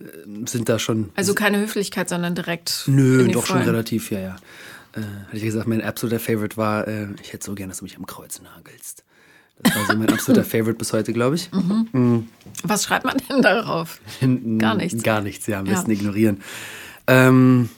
[0.00, 0.04] äh,
[0.46, 2.84] sind da schon also keine Höflichkeit, sondern direkt.
[2.86, 3.68] Nö, doch schon Vollen.
[3.68, 4.36] relativ, ja, ja.
[4.94, 7.78] Äh, hatte ich ja gesagt, mein absoluter Favorite war, äh, ich hätte so gern, dass
[7.78, 9.04] du mich am Kreuz nagelst.
[9.62, 11.50] Das war so mein absoluter Favorite bis heute, glaube ich.
[12.64, 14.00] Was schreibt man denn darauf?
[14.58, 15.02] Gar nichts.
[15.02, 15.74] Gar nichts, ja, am Ja.
[15.74, 16.42] besten ignorieren.
[17.06, 17.68] Ähm,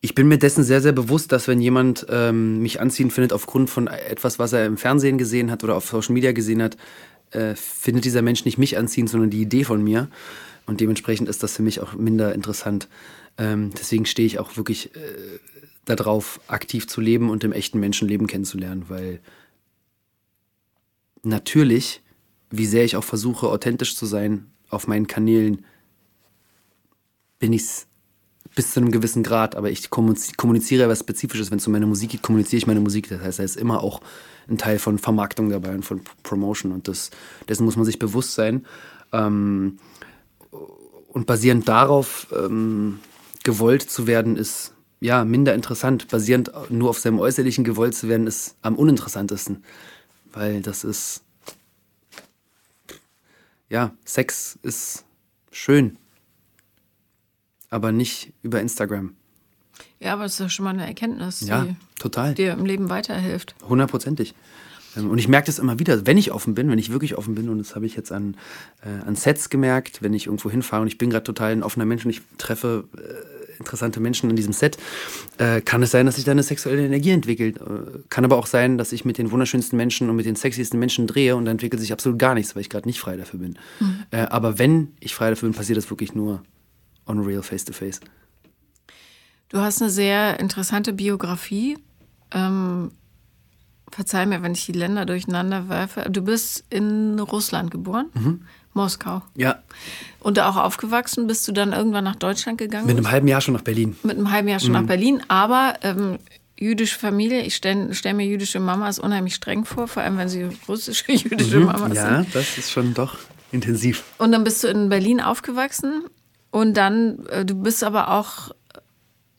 [0.00, 3.68] ich bin mir dessen sehr, sehr bewusst, dass wenn jemand ähm, mich anziehen findet aufgrund
[3.68, 6.76] von etwas, was er im Fernsehen gesehen hat oder auf Social Media gesehen hat,
[7.32, 10.08] äh, findet dieser Mensch nicht mich anziehend, sondern die Idee von mir.
[10.66, 12.88] Und dementsprechend ist das für mich auch minder interessant.
[13.38, 14.98] Ähm, deswegen stehe ich auch wirklich äh,
[15.88, 19.20] darauf, aktiv zu leben und im echten Menschenleben kennenzulernen, weil
[21.22, 22.02] natürlich,
[22.50, 25.64] wie sehr ich auch versuche, authentisch zu sein auf meinen Kanälen,
[27.38, 27.86] bin ich es
[28.54, 31.50] bis zu einem gewissen Grad, aber ich kommuniz- kommuniziere was Spezifisches.
[31.50, 33.08] Wenn es um meine Musik geht, kommuniziere ich meine Musik.
[33.08, 34.00] Das heißt, da ist immer auch
[34.48, 37.10] ein Teil von Vermarktung dabei und von Promotion und das,
[37.48, 38.66] dessen muss man sich bewusst sein.
[39.12, 39.78] Ähm,
[41.08, 43.00] und basierend darauf ähm,
[43.44, 46.08] gewollt zu werden, ist ja minder interessant.
[46.08, 49.64] Basierend nur auf seinem Äußerlichen gewollt zu werden, ist am uninteressantesten.
[50.32, 51.22] Weil das ist.
[53.70, 55.04] Ja, Sex ist
[55.50, 55.96] schön.
[57.70, 59.14] aber nicht über Instagram.
[60.00, 62.34] Ja, aber das ist ja schon mal eine Erkenntnis, Ja, die total.
[62.34, 63.54] dir im Leben weiterhilft.
[63.68, 64.34] Hundertprozentig.
[64.96, 67.34] Ähm, Und ich merke das immer wieder, wenn ich offen bin, wenn ich wirklich offen
[67.34, 68.36] bin, und das habe ich jetzt an,
[68.82, 71.84] äh, an Sets gemerkt, wenn ich irgendwo hinfahre und ich bin gerade total ein offener
[71.84, 74.76] Mensch und ich treffe äh, interessante Menschen an diesem Set,
[75.38, 77.58] äh, kann es sein, dass sich da eine sexuelle Energie entwickelt.
[77.58, 80.78] Äh, kann aber auch sein, dass ich mit den wunderschönsten Menschen und mit den sexiesten
[80.78, 83.40] Menschen drehe und dann entwickelt sich absolut gar nichts, weil ich gerade nicht frei dafür
[83.40, 83.58] bin.
[84.10, 86.42] Äh, aber wenn ich frei dafür bin, passiert das wirklich nur
[87.06, 88.00] on real, face to face.
[89.48, 91.78] Du hast eine sehr interessante Biografie.
[92.32, 92.90] Ähm,
[93.90, 96.06] verzeih mir, wenn ich die Länder durcheinander werfe.
[96.10, 98.42] Du bist in Russland geboren, Mhm.
[98.78, 99.22] Moskau.
[99.34, 99.58] Ja,
[100.20, 102.86] Und da auch aufgewachsen, bist du dann irgendwann nach Deutschland gegangen?
[102.86, 103.96] mit einem halben Jahr schon nach Berlin.
[104.02, 106.18] Mit einem halben Jahr schon nach Berlin, aber ähm,
[106.58, 110.48] jüdische Familie, ich stelle stell mir jüdische Mamas unheimlich streng vor, vor allem wenn sie
[110.68, 112.34] russische jüdische Mamas Ja, sind.
[112.34, 113.16] das ist schon doch
[113.52, 114.04] intensiv.
[114.18, 116.04] Und dann bist du in Berlin aufgewachsen
[116.50, 118.50] und dann, äh, du bist aber auch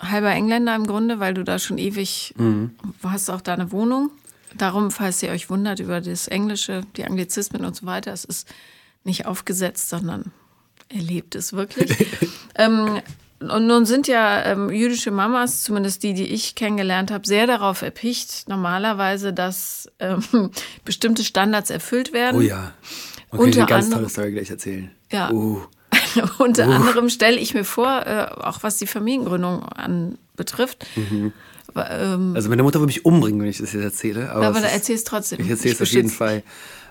[0.01, 2.33] halber Engländer im Grunde, weil du da schon ewig,
[3.03, 4.11] hast auch da eine Wohnung.
[4.57, 8.47] Darum, falls ihr euch wundert über das Englische, die Anglizismen und so weiter, es ist
[9.09, 10.31] nicht aufgesetzt, sondern
[10.89, 12.07] er lebt es wirklich.
[12.55, 13.01] ähm,
[13.39, 17.81] und nun sind ja ähm, jüdische Mamas, zumindest die, die ich kennengelernt habe, sehr darauf
[17.81, 20.21] erpicht, normalerweise, dass ähm,
[20.85, 22.37] bestimmte Standards erfüllt werden.
[22.37, 22.73] Oh ja.
[23.31, 24.91] Man kann Unter eine ganz tolle Story gleich erzählen.
[25.11, 25.31] Ja.
[25.31, 25.61] Uh.
[26.39, 30.85] Unter anderem stelle ich mir vor, äh, auch was die Familiengründung anbetrifft.
[31.73, 34.31] wa- Ähm, Also meine Mutter würde mich umbringen, wenn ich das jetzt erzähle.
[34.31, 35.39] Aber, aber es da ist- erzähl's trotzdem.
[35.41, 36.43] Ich erzähle es auf jeden Fall.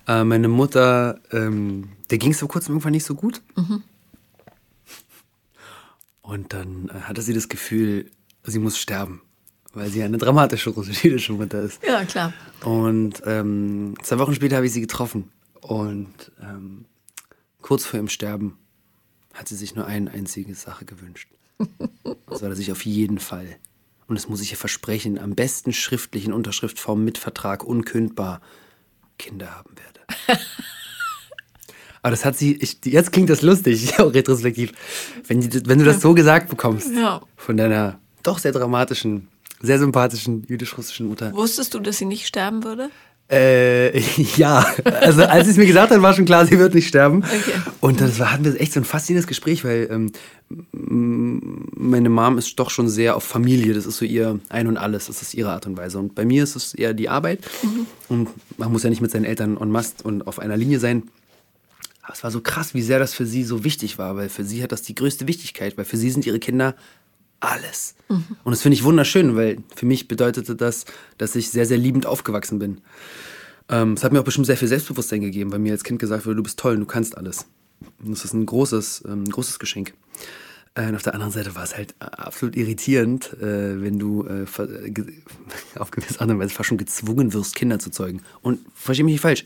[0.08, 3.42] Äh, meine Mutter, ähm, der ging es vor kurzem irgendwann nicht so gut.
[3.56, 3.82] Mhm.
[6.22, 8.10] Und dann äh, hatte sie das Gefühl,
[8.42, 9.20] sie muss sterben,
[9.74, 11.84] weil sie eine dramatische russische Mutter ist.
[11.86, 12.32] ja, klar.
[12.64, 15.30] Und ähm, zwei Wochen später habe ich sie getroffen.
[15.60, 16.86] Und ähm,
[17.60, 18.58] kurz vor ihrem Sterben
[19.34, 21.28] hat sie sich nur eine einzige Sache gewünscht.
[22.30, 23.56] Das war, dass ich auf jeden Fall,
[24.06, 28.42] und das muss ich ihr versprechen, am besten schriftlich in Unterschriftform mit Vertrag unkündbar
[29.18, 30.40] Kinder haben werde.
[32.02, 34.72] Aber das hat sie, ich, jetzt klingt das lustig, auch retrospektiv.
[35.26, 37.20] Wenn, wenn du das so gesagt bekommst, Ja.
[37.36, 39.28] von deiner doch sehr dramatischen,
[39.60, 41.32] sehr sympathischen jüdisch-russischen Mutter.
[41.34, 42.90] Wusstest du, dass sie nicht sterben würde?
[43.30, 44.00] Äh,
[44.36, 47.18] ja, also als sie es mir gesagt hat, war schon klar, sie wird nicht sterben.
[47.24, 47.52] Okay.
[47.80, 50.12] Und das war, hatten wir echt so ein faszinierendes Gespräch, weil ähm,
[50.72, 53.74] meine Mom ist doch schon sehr auf Familie.
[53.74, 55.06] Das ist so ihr Ein und Alles.
[55.06, 55.98] Das ist ihre Art und Weise.
[55.98, 57.40] Und bei mir ist es eher die Arbeit.
[58.08, 61.02] Und man muss ja nicht mit seinen Eltern en masse und auf einer Linie sein.
[62.02, 64.44] Aber es war so krass, wie sehr das für sie so wichtig war, weil für
[64.44, 66.74] sie hat das die größte Wichtigkeit, weil für sie sind ihre Kinder
[67.40, 67.94] alles.
[68.08, 70.84] Und das finde ich wunderschön, weil für mich bedeutete das,
[71.18, 72.80] dass ich sehr, sehr liebend aufgewachsen bin.
[73.68, 76.24] Ähm, es hat mir auch bestimmt sehr viel Selbstbewusstsein gegeben, weil mir als Kind gesagt
[76.26, 77.46] wurde, du bist toll und du kannst alles.
[78.02, 79.92] Und das ist ein großes, ähm, großes Geschenk.
[80.74, 84.24] Äh, und auf der anderen Seite war es halt äh, absolut irritierend, äh, wenn du
[84.24, 84.92] äh, äh,
[85.78, 88.22] auf gewisse Art und Weise fast schon gezwungen wirst, Kinder zu zeugen.
[88.42, 89.44] Und verstehe mich nicht falsch.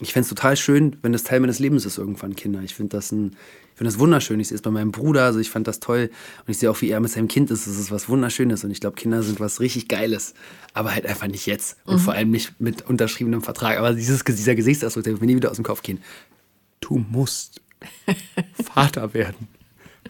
[0.00, 2.62] Ich fände es total schön, wenn das Teil meines Lebens ist, irgendwann Kinder.
[2.62, 3.36] Ich finde das, ein-
[3.72, 4.40] ich find das wunderschön.
[4.40, 6.10] Ich sehe es bei meinem Bruder, also ich fand das toll.
[6.46, 7.66] Und ich sehe auch, wie er mit seinem Kind ist.
[7.66, 8.64] Das ist was Wunderschönes.
[8.64, 10.34] Und ich glaube, Kinder sind was richtig Geiles.
[10.74, 11.76] Aber halt einfach nicht jetzt.
[11.84, 13.78] Und vor allem nicht mit unterschriebenem Vertrag.
[13.78, 16.00] Aber dieses, dieser Gesichtsausdruck, der wird mir nie wieder aus dem Kopf gehen.
[16.80, 17.60] Du musst
[18.72, 19.48] Vater werden.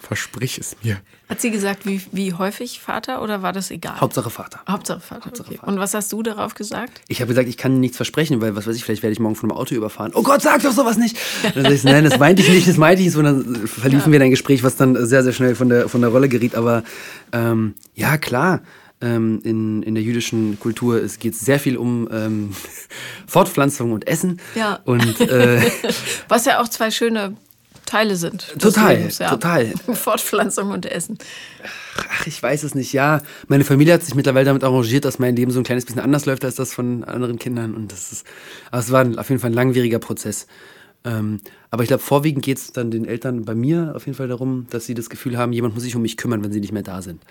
[0.01, 0.99] Versprich es mir.
[1.29, 4.01] Hat sie gesagt, wie, wie häufig Vater oder war das egal?
[4.01, 4.61] Hauptsache Vater.
[4.69, 5.27] Hauptsache Vater.
[5.27, 5.59] Hauptsache okay.
[5.59, 5.71] Vater.
[5.71, 7.03] Und was hast du darauf gesagt?
[7.07, 9.37] Ich habe gesagt, ich kann nichts versprechen, weil was weiß ich, vielleicht werde ich morgen
[9.37, 10.13] von einem Auto überfahren.
[10.15, 11.17] Oh Gott, sag doch sowas nicht!
[11.71, 13.17] Ich, nein, das meinte ich nicht, das meinte ich nicht.
[13.17, 16.01] Und dann verliefen wir in ein Gespräch, was dann sehr, sehr schnell von der, von
[16.01, 16.55] der Rolle geriet.
[16.55, 16.83] Aber
[17.33, 18.63] ähm, ja, klar,
[19.01, 22.53] ähm, in, in der jüdischen Kultur es geht sehr viel um ähm,
[23.27, 24.41] Fortpflanzung und Essen.
[24.55, 24.81] Ja.
[24.85, 25.61] Und äh,
[26.29, 27.37] Was ja auch zwei schöne
[27.91, 28.55] Teile sind.
[28.59, 29.31] Total, Lebens, ja.
[29.31, 29.67] total.
[29.95, 31.19] Fortpflanzung und Essen.
[32.09, 32.93] ach, ich weiß es nicht.
[32.93, 36.01] Ja, meine Familie hat sich mittlerweile damit arrangiert, dass mein Leben so ein kleines bisschen
[36.01, 37.75] anders läuft als das von anderen Kindern.
[37.75, 38.27] Und das ist,
[38.71, 40.47] aber es war auf jeden Fall ein langwieriger Prozess.
[41.03, 41.39] Ähm,
[41.71, 44.67] aber ich glaube, vorwiegend geht es dann den Eltern bei mir auf jeden Fall darum,
[44.71, 46.83] dass sie das Gefühl haben, jemand muss sich um mich kümmern, wenn sie nicht mehr
[46.83, 47.25] da sind.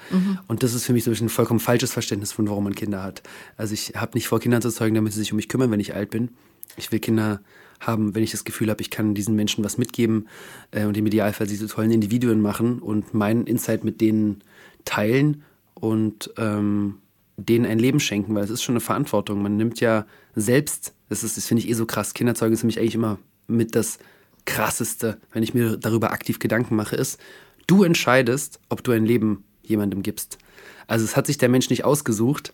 [0.47, 3.21] Und das ist für mich so ein vollkommen falsches Verständnis von, warum man Kinder hat.
[3.55, 5.79] Also ich habe nicht vor, Kinder zu zeugen, damit sie sich um mich kümmern, wenn
[5.79, 6.31] ich alt bin.
[6.75, 7.39] Ich will Kinder
[7.79, 10.27] haben, wenn ich das Gefühl habe, ich kann diesen Menschen was mitgeben
[10.71, 14.43] äh, und im Idealfall sie zu tollen Individuen machen und meinen Insight mit denen
[14.85, 15.43] teilen
[15.75, 16.95] und ähm,
[17.37, 19.41] denen ein Leben schenken, weil es ist schon eine Verantwortung.
[19.41, 22.79] Man nimmt ja selbst, das ist, das finde ich eh so krass, Kinderzeugen ist mich
[22.79, 23.99] eigentlich immer mit das
[24.45, 27.19] krasseste, wenn ich mir darüber aktiv Gedanken mache, ist,
[27.67, 30.37] du entscheidest, ob du ein Leben jemandem gibst.
[30.87, 32.53] Also es hat sich der Mensch nicht ausgesucht,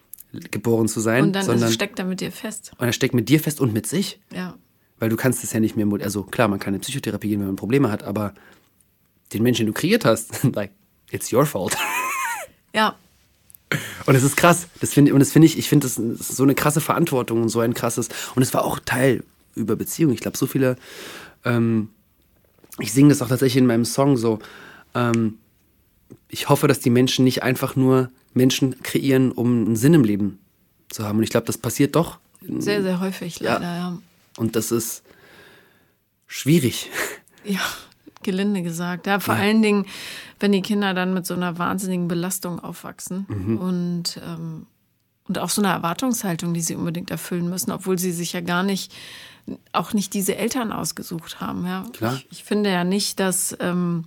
[0.52, 2.74] geboren zu sein, Und dann sondern steckt er mit dir fest.
[2.78, 4.20] und er steckt mit dir fest und mit sich.
[4.34, 4.58] Ja.
[5.00, 7.48] Weil du kannst es ja nicht mehr, also klar, man kann in Psychotherapie gehen, wenn
[7.48, 8.34] man Probleme hat, aber
[9.34, 10.72] den Menschen, den du kreiert hast, like,
[11.12, 11.76] it's your fault.
[12.74, 12.96] Ja,
[14.06, 14.68] Und es ist krass.
[14.82, 17.48] Das find, und das finde ich, ich finde, das ist so eine krasse Verantwortung und
[17.48, 18.10] so ein krasses.
[18.36, 19.24] Und es war auch Teil
[19.56, 20.12] über Beziehung.
[20.12, 20.76] Ich glaube, so viele.
[21.46, 21.88] Ähm,
[22.80, 24.40] ich singe das auch tatsächlich in meinem Song so.
[24.94, 25.36] Ähm,
[26.28, 30.40] ich hoffe, dass die Menschen nicht einfach nur Menschen kreieren, um einen Sinn im Leben
[30.90, 31.20] zu haben.
[31.20, 32.20] Und ich glaube, das passiert doch.
[32.60, 33.54] sehr, sehr häufig Ja.
[33.54, 33.98] leider, ja.
[34.38, 35.04] Und das ist
[36.28, 36.90] schwierig.
[37.44, 37.62] Ja,
[38.24, 39.08] gelinde gesagt.
[39.08, 39.86] Ja, vor allen Dingen,
[40.40, 43.58] wenn die Kinder dann mit so einer wahnsinnigen Belastung aufwachsen Mhm.
[43.58, 44.66] und, ähm,
[45.28, 48.64] und auch so einer Erwartungshaltung, die sie unbedingt erfüllen müssen, obwohl sie sich ja gar
[48.64, 48.94] nicht,
[49.74, 51.66] auch nicht diese Eltern ausgesucht haben.
[51.66, 51.86] Ja.
[51.94, 52.16] Klar.
[52.16, 54.06] Ich, ich finde ja nicht, dass, ähm,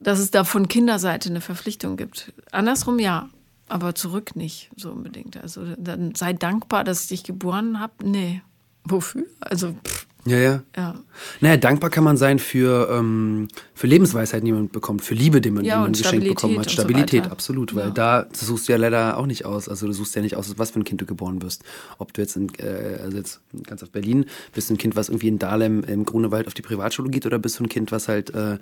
[0.00, 2.32] dass es da von Kinderseite eine Verpflichtung gibt.
[2.50, 3.28] Andersrum ja,
[3.68, 5.36] aber zurück nicht so unbedingt.
[5.36, 7.92] Also dann sei dankbar, dass ich dich geboren habe.
[8.02, 8.42] Nee.
[8.84, 9.26] Wofür?
[9.40, 10.62] Also, pff, Ja, ja.
[10.76, 10.94] ja.
[11.40, 15.50] Naja, dankbar kann man sein für, ähm, für Lebensweisheiten, die man bekommt, für Liebe, die
[15.50, 16.66] man, Ja, die man geschenkt bekommen hat.
[16.66, 17.32] so Stabilität, weiter.
[17.32, 17.74] absolut.
[17.74, 17.90] Weil Ja.
[17.90, 19.68] da suchst du ja leider auch nicht aus.
[19.68, 21.64] Also du suchst ja nicht aus, was für ein Kind du geboren wirst.
[21.98, 25.08] Ob du jetzt, in, äh, also jetzt ganz auf Berlin, bist du ein Kind, was
[25.08, 28.06] irgendwie in Dahlem im Grunewald auf die Privatschule geht oder bist du ein Kind, was
[28.08, 28.58] halt äh,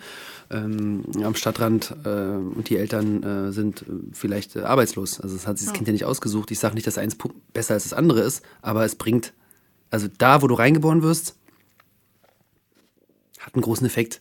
[0.50, 5.20] ähm, am Stadtrand äh, und die Eltern äh, sind vielleicht äh, arbeitslos.
[5.20, 6.50] Also das hat sich das Kind ja nicht ausgesucht.
[6.50, 7.16] Ich sage nicht, dass eins
[7.52, 9.33] besser als das andere ist, aber es bringt,
[9.90, 11.37] also da, wo du reingeboren wirst,
[13.46, 14.20] hat einen großen Effekt,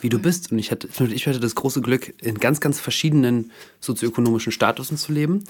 [0.00, 0.50] wie du bist.
[0.50, 5.12] Und ich hatte, ich hatte das große Glück, in ganz, ganz verschiedenen sozioökonomischen Statusen zu
[5.12, 5.44] leben,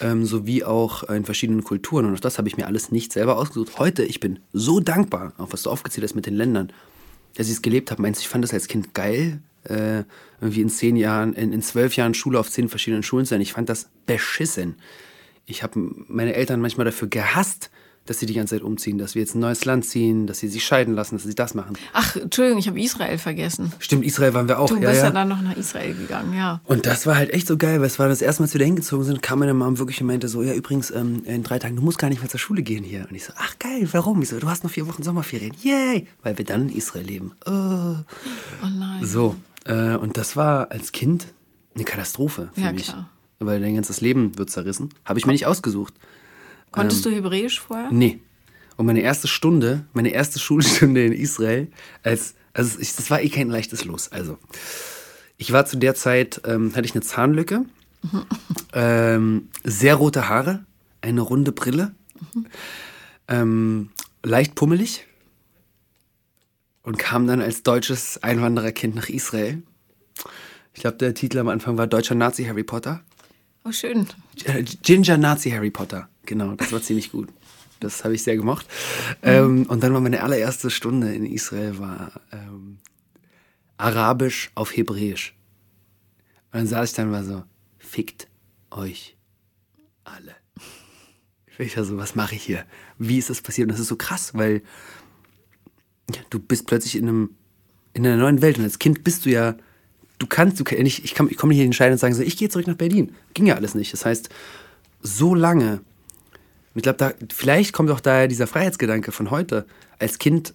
[0.00, 2.06] ähm, sowie auch in verschiedenen Kulturen.
[2.06, 3.78] Und auch das habe ich mir alles nicht selber ausgesucht.
[3.78, 6.72] Heute, ich bin so dankbar, auch was du aufgezählt hast mit den Ländern,
[7.34, 8.00] dass ich es gelebt habe.
[8.00, 10.04] Meinst du, ich fand das als Kind geil, äh,
[10.40, 13.40] irgendwie in zehn Jahren, in, in zwölf Jahren Schule auf zehn verschiedenen Schulen zu sein.
[13.40, 14.76] Ich fand das beschissen.
[15.46, 17.70] Ich habe meine Eltern manchmal dafür gehasst,
[18.06, 20.48] dass sie die ganze Zeit umziehen, dass wir jetzt ein neues Land ziehen, dass sie
[20.48, 21.76] sich scheiden lassen, dass sie das machen.
[21.92, 23.72] Ach, Entschuldigung, ich habe Israel vergessen.
[23.78, 24.68] Stimmt, Israel waren wir auch.
[24.68, 25.08] Du ja, bist ja.
[25.08, 25.10] ja.
[25.10, 26.60] dann noch nach Israel gegangen, ja.
[26.64, 28.58] Und das war halt echt so geil, weil es war das erste Mal, als wir
[28.58, 31.58] da hingezogen sind, kam meine Mom wirklich und meinte so, ja übrigens, ähm, in drei
[31.58, 33.06] Tagen, du musst gar nicht mehr zur Schule gehen hier.
[33.08, 34.20] Und ich so, ach geil, warum?
[34.22, 35.54] Ich so, du hast noch vier Wochen Sommerferien.
[35.62, 36.06] Yay!
[36.22, 37.32] Weil wir dann in Israel leben.
[37.46, 37.50] Oh.
[37.50, 39.04] Oh nein.
[39.04, 41.26] So, äh, und das war als Kind
[41.74, 42.84] eine Katastrophe für Ja, mich.
[42.84, 43.08] klar.
[43.38, 44.90] Weil dein ganzes Leben wird zerrissen.
[45.04, 45.94] Habe ich mir nicht ausgesucht.
[46.72, 47.90] Konntest du Hebräisch vorher?
[47.92, 48.20] Nee.
[48.76, 51.68] Und meine erste Stunde, meine erste Schulstunde in Israel,
[52.02, 54.10] als, also ich, das war eh kein leichtes Los.
[54.10, 54.38] Also,
[55.36, 57.66] ich war zu der Zeit, ähm, hatte ich eine Zahnlücke,
[58.72, 60.64] ähm, sehr rote Haare,
[61.02, 61.94] eine runde Brille,
[63.28, 63.90] ähm,
[64.22, 65.06] leicht pummelig
[66.82, 69.62] und kam dann als deutsches Einwandererkind nach Israel.
[70.74, 73.02] Ich glaube, der Titel am Anfang war Deutscher Nazi Harry Potter.
[73.64, 74.08] Oh, schön.
[74.44, 76.08] Äh, Ginger Nazi Harry Potter.
[76.26, 77.28] Genau, das war ziemlich gut.
[77.78, 78.66] Das habe ich sehr gemocht.
[79.22, 82.78] Ähm, und dann war meine allererste Stunde in Israel war ähm,
[83.76, 85.34] Arabisch auf Hebräisch.
[86.52, 87.44] Und dann saß ich dann war so,
[87.78, 88.28] fickt
[88.70, 89.16] euch
[90.04, 90.34] alle.
[91.58, 92.64] Ich war so, was mache ich hier?
[92.98, 93.66] Wie ist das passiert?
[93.66, 94.62] Und das ist so krass, weil
[96.30, 97.30] du bist plötzlich in einem
[97.94, 99.54] in einer neuen Welt und als Kind bist du ja
[100.22, 102.48] du kannst du ich ich, kann, ich komme nicht entscheiden und sagen so ich gehe
[102.48, 103.14] zurück nach Berlin.
[103.34, 103.92] Ging ja alles nicht.
[103.92, 104.28] Das heißt
[105.02, 105.80] so lange
[106.74, 109.66] ich glaube da vielleicht kommt auch daher dieser Freiheitsgedanke von heute.
[109.98, 110.54] Als Kind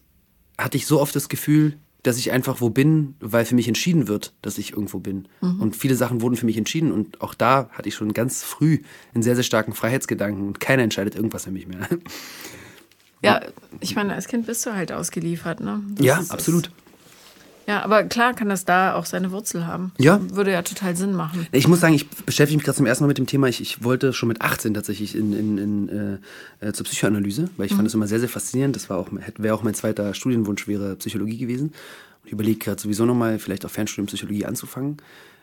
[0.58, 4.08] hatte ich so oft das Gefühl dass ich einfach wo bin weil für mich entschieden
[4.08, 5.28] wird dass ich irgendwo bin.
[5.42, 8.80] Und viele Sachen wurden für mich entschieden und auch da hatte ich schon ganz früh
[9.14, 11.88] einen sehr sehr starken Freiheitsgedanken und keiner entscheidet irgendwas für mich mehr.
[13.24, 13.42] Ja,
[13.80, 15.82] ich meine, als Kind bist du halt ausgeliefert, ne?
[15.96, 16.70] Das ja absolut
[17.68, 19.92] Ja, aber klar kann das da auch seine Wurzel haben.
[19.98, 20.22] Ja.
[20.34, 21.48] Würde ja total Sinn machen.
[21.52, 23.50] Ich muss sagen, ich beschäftige mich gerade zum ersten Mal mit dem Thema.
[23.50, 26.20] Ich, ich wollte schon mit 18 tatsächlich in, in, in,
[26.62, 28.78] äh, äh, zur Psychoanalyse, weil ich fand das immer sehr, sehr faszinierend.
[28.78, 31.68] Das war auch, wäre auch mein zweiter Studienwunsch, wäre Psychologie gewesen.
[31.68, 34.98] Und ich überlege gerade sowieso nochmal, vielleicht auch Fernstudium Psychologie anzufangen,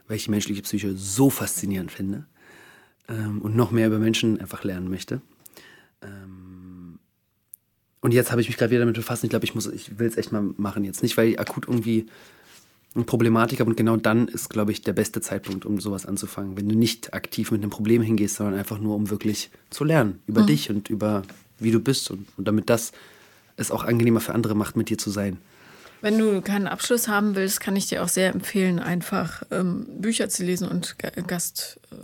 [0.09, 2.25] weil ich die menschliche Psyche so faszinierend finde
[3.09, 5.21] ähm, und noch mehr über Menschen einfach lernen möchte.
[6.01, 6.54] Ähm,
[8.05, 9.25] und jetzt habe ich mich gerade wieder damit befasst.
[9.25, 11.03] Ich glaube, ich muss, ich will es echt mal machen jetzt.
[11.03, 12.07] Nicht, weil ich akut irgendwie
[12.95, 16.57] eine Problematik habe und genau dann ist, glaube ich, der beste Zeitpunkt, um sowas anzufangen.
[16.57, 20.21] Wenn du nicht aktiv mit einem Problem hingehst, sondern einfach nur, um wirklich zu lernen
[20.27, 21.23] über dich und über
[21.59, 22.93] wie du bist und, und damit das
[23.57, 25.39] es auch angenehmer für andere macht, mit dir zu sein.
[26.03, 30.29] Wenn du keinen Abschluss haben willst, kann ich dir auch sehr empfehlen, einfach ähm, Bücher
[30.29, 31.97] zu lesen und Ga- Gast, äh,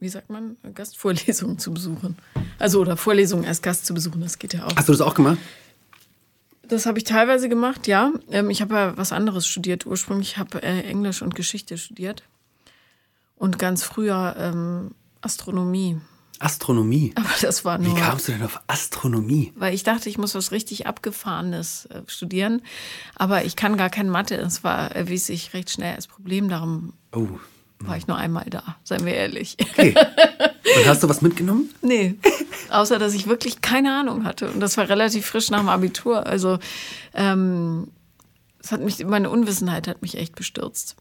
[0.00, 2.16] wie sagt man, Gastvorlesungen zu besuchen.
[2.58, 4.76] Also oder Vorlesungen als Gast zu besuchen, das geht ja auch.
[4.76, 5.38] Hast du das auch gemacht?
[6.68, 8.12] Das habe ich teilweise gemacht, ja.
[8.30, 10.32] Ähm, ich habe ja was anderes studiert ursprünglich.
[10.32, 12.24] Ich habe äh, Englisch und Geschichte studiert.
[13.36, 16.00] Und ganz früher ähm, Astronomie.
[16.38, 17.12] Astronomie.
[17.14, 17.96] Aber das war nur.
[17.96, 19.52] Wie kamst du denn auf Astronomie?
[19.56, 22.62] Weil ich dachte, ich muss was richtig Abgefahrenes äh, studieren.
[23.14, 24.36] Aber ich kann gar kein Mathe.
[24.36, 26.48] Es war, erwies sich recht schnell als Problem.
[26.48, 27.28] Darum Oh.
[27.80, 29.56] War ich nur einmal da, seien wir ehrlich.
[29.60, 29.94] Okay.
[29.96, 31.70] Und hast du was mitgenommen?
[31.82, 32.16] nee.
[32.70, 34.50] Außer, dass ich wirklich keine Ahnung hatte.
[34.50, 36.26] Und das war relativ frisch nach dem Abitur.
[36.26, 36.58] Also,
[37.14, 37.88] ähm,
[38.58, 40.96] es hat mich, meine Unwissenheit hat mich echt bestürzt.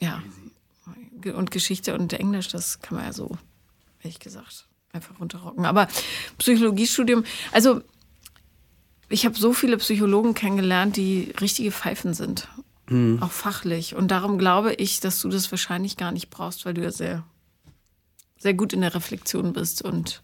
[0.00, 0.22] Ja.
[1.34, 3.38] Und Geschichte und Englisch, das kann man ja so,
[4.02, 5.64] ehrlich gesagt, einfach runterrocken.
[5.64, 5.88] Aber
[6.36, 7.80] Psychologiestudium, also
[9.08, 12.48] ich habe so viele Psychologen kennengelernt, die richtige Pfeifen sind.
[13.20, 13.94] Auch fachlich.
[13.94, 17.24] Und darum glaube ich, dass du das wahrscheinlich gar nicht brauchst, weil du ja sehr,
[18.38, 19.82] sehr gut in der Reflexion bist.
[19.82, 20.22] Und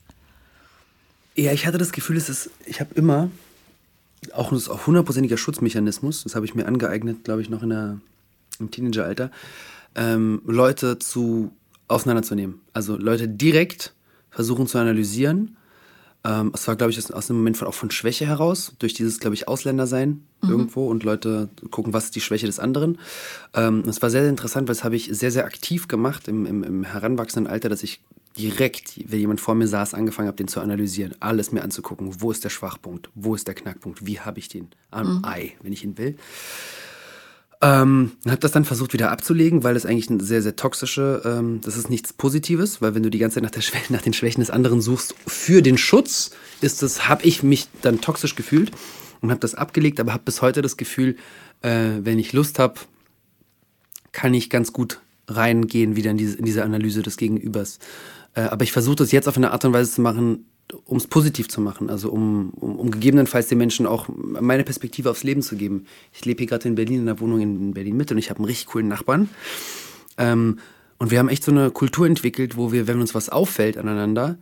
[1.35, 3.31] Ja, ich hatte das Gefühl, es ist, ich habe immer,
[4.33, 7.99] auch auch hundertprozentiger Schutzmechanismus, das habe ich mir angeeignet, glaube ich, noch in der,
[8.59, 9.31] im Teenageralter,
[9.95, 11.53] ähm, Leute zu
[11.89, 12.61] auseinanderzunehmen.
[12.73, 13.93] Also Leute direkt
[14.31, 15.57] versuchen zu analysieren.
[16.25, 19.21] Ähm, es war, glaube ich, aus, einem Moment von, auch von Schwäche heraus, durch dieses,
[19.21, 22.99] glaube ich, Ausländersein irgendwo und Leute gucken, was ist die Schwäche des anderen.
[23.55, 26.47] Ähm, das war sehr, sehr interessant, weil das habe ich sehr, sehr aktiv gemacht im,
[26.47, 28.01] im, im heranwachsenden Alter, dass ich
[28.37, 32.21] direkt, wenn jemand vor mir saß, angefangen habe, den zu analysieren, alles mir anzugucken.
[32.21, 33.09] Wo ist der Schwachpunkt?
[33.15, 34.07] Wo ist der Knackpunkt?
[34.07, 36.17] Wie habe ich den am Ei, wenn ich ihn will?
[37.65, 41.63] Ähm, habe das dann versucht wieder abzulegen, weil es eigentlich eine sehr, sehr toxische, ähm,
[41.63, 44.41] das ist nichts Positives, weil wenn du die ganze Zeit nach, Schwä nach den Schwächen
[44.41, 48.71] des anderen suchst für den Schutz, ist das, habe ich mich dann toxisch gefühlt
[49.23, 51.17] und habe das abgelegt, aber habe bis heute das Gefühl,
[51.63, 52.75] äh, wenn ich Lust habe,
[54.13, 57.79] kann ich ganz gut reingehen wieder in diese, in diese Analyse des Gegenübers.
[58.35, 60.45] Äh, aber ich versuche das jetzt auf eine Art und Weise zu machen,
[60.85, 61.91] um es positiv zu machen.
[61.91, 65.87] Also um, um, um gegebenenfalls den Menschen auch meine Perspektive aufs Leben zu geben.
[66.13, 68.39] Ich lebe hier gerade in Berlin in einer Wohnung in Berlin Mitte und ich habe
[68.39, 69.29] einen richtig coolen Nachbarn.
[70.17, 70.59] Ähm,
[70.99, 74.39] und wir haben echt so eine Kultur entwickelt, wo wir, wenn uns was auffällt aneinander,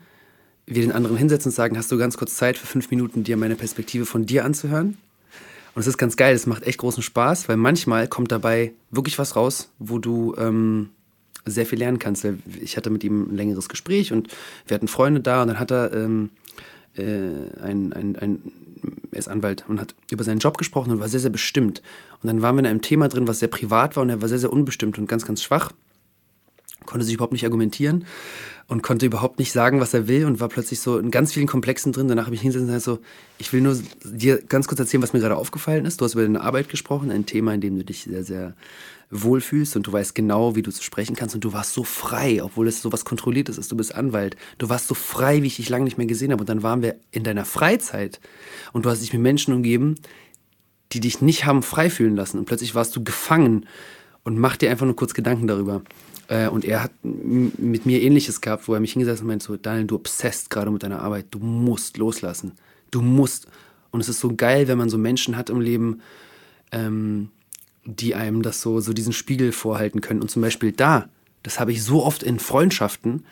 [0.67, 3.37] wir den anderen hinsetzen und sagen, hast du ganz kurz Zeit für fünf Minuten, dir
[3.37, 4.97] meine Perspektive von dir anzuhören?
[5.75, 9.19] Und es ist ganz geil, es macht echt großen Spaß, weil manchmal kommt dabei wirklich
[9.19, 10.91] was raus, wo du ähm,
[11.45, 12.27] sehr viel lernen kannst.
[12.61, 14.29] Ich hatte mit ihm ein längeres Gespräch und
[14.67, 16.31] wir hatten Freunde da und dann hat er ähm,
[16.97, 17.03] äh,
[17.63, 18.53] ein, ein, ein,
[19.11, 21.83] er ist Anwalt und hat über seinen Job gesprochen und war sehr, sehr bestimmt.
[22.23, 24.29] Und dann waren wir in einem Thema drin, was sehr privat war und er war
[24.29, 25.73] sehr, sehr unbestimmt und ganz, ganz schwach
[26.87, 28.05] konnte sich überhaupt nicht argumentieren
[28.69, 31.47] und konnte überhaupt nicht sagen, was er will und war plötzlich so in ganz vielen
[31.47, 32.09] Komplexen drin.
[32.09, 32.99] Danach habe ich hingesetzt und gesagt so,
[33.39, 36.01] ich will nur dir ganz kurz erzählen, was mir gerade aufgefallen ist.
[36.01, 38.55] Du hast über deine Arbeit gesprochen, ein Thema, in dem du dich sehr, sehr
[39.13, 42.43] wohlfühlst und du weißt genau, wie du zu sprechen kannst und du warst so frei,
[42.43, 43.71] obwohl es so was Kontrolliertes ist.
[43.71, 44.37] Du bist Anwalt.
[44.57, 46.41] Du warst so frei, wie ich dich lange nicht mehr gesehen habe.
[46.41, 48.21] Und dann waren wir in deiner Freizeit
[48.73, 49.97] und du hast dich mit Menschen umgeben,
[50.93, 52.39] die dich nicht haben frei fühlen lassen.
[52.39, 53.67] Und plötzlich warst du gefangen
[54.25, 55.83] und mach dir einfach nur kurz Gedanken darüber.
[56.29, 59.45] Äh, und er hat mit mir ähnliches gehabt, wo er mich hingesetzt hat und meinte
[59.45, 61.27] so, Daniel, du obsesst gerade mit deiner Arbeit.
[61.31, 62.53] Du musst loslassen.
[62.91, 63.47] Du musst.
[63.91, 66.01] Und es ist so geil, wenn man so Menschen hat im Leben,
[66.73, 67.29] ähm,
[67.85, 70.21] die einem das so, so diesen Spiegel vorhalten können.
[70.21, 71.09] Und zum Beispiel da,
[71.43, 73.25] das habe ich so oft in Freundschaften,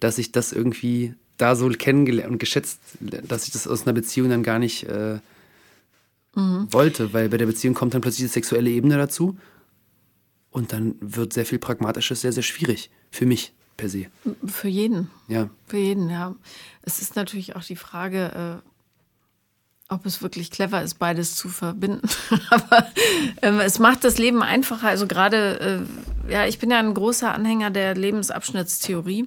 [0.00, 4.28] dass ich das irgendwie da so kennengelernt und geschätzt, dass ich das aus einer Beziehung
[4.28, 5.18] dann gar nicht äh,
[6.34, 9.36] wollte, weil bei der Beziehung kommt dann plötzlich die sexuelle Ebene dazu
[10.50, 14.06] und dann wird sehr viel Pragmatisches sehr, sehr schwierig für mich per se.
[14.46, 15.10] für jeden.
[15.28, 15.50] Ja.
[15.66, 16.34] Für jeden, ja.
[16.82, 18.68] Es ist natürlich auch die Frage, äh,
[19.88, 22.06] ob es wirklich clever ist, beides zu verbinden.
[22.50, 22.86] Aber
[23.42, 24.88] ähm, es macht das Leben einfacher.
[24.88, 25.86] Also gerade,
[26.28, 29.26] äh, ja, ich bin ja ein großer Anhänger der Lebensabschnittstheorie.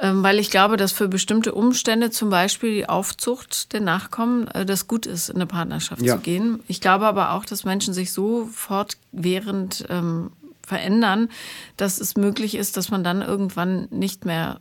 [0.00, 4.64] Ähm, weil ich glaube, dass für bestimmte Umstände, zum Beispiel die Aufzucht der Nachkommen, äh,
[4.64, 6.16] das gut ist, in eine Partnerschaft Ja.
[6.16, 6.60] zu gehen.
[6.68, 10.30] Ich glaube aber auch, dass Menschen sich so fortwährend ähm,
[10.64, 11.30] verändern,
[11.76, 14.60] dass es möglich ist, dass man dann irgendwann nicht mehr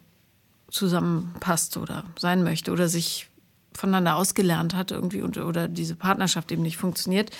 [0.71, 3.29] zusammenpasst oder sein möchte oder sich
[3.77, 7.31] voneinander ausgelernt hat irgendwie und, oder diese Partnerschaft eben nicht funktioniert.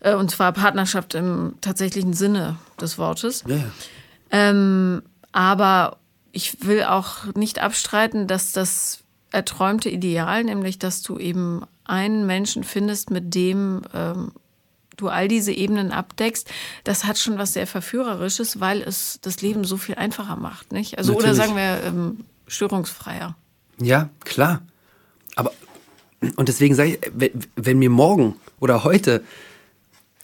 [0.00, 3.44] Äh, Und zwar Partnerschaft im tatsächlichen Sinne des Wortes.
[3.46, 3.64] Ja, ja.
[4.30, 5.98] Ähm, aber
[6.32, 12.64] ich will auch nicht abstreiten, dass das erträumte Ideal, nämlich dass du eben einen Menschen
[12.64, 14.32] findest, mit dem ähm,
[14.96, 16.50] du all diese Ebenen abdeckst,
[16.84, 20.98] das hat schon was sehr Verführerisches, weil es das Leben so viel einfacher macht, nicht?
[20.98, 21.38] Also oder Natürlich.
[21.38, 23.36] sagen wir ähm, störungsfreier.
[23.80, 24.62] Ja, klar.
[25.36, 25.52] Aber,
[26.36, 29.22] und deswegen sage ich, wenn, wenn mir morgen oder heute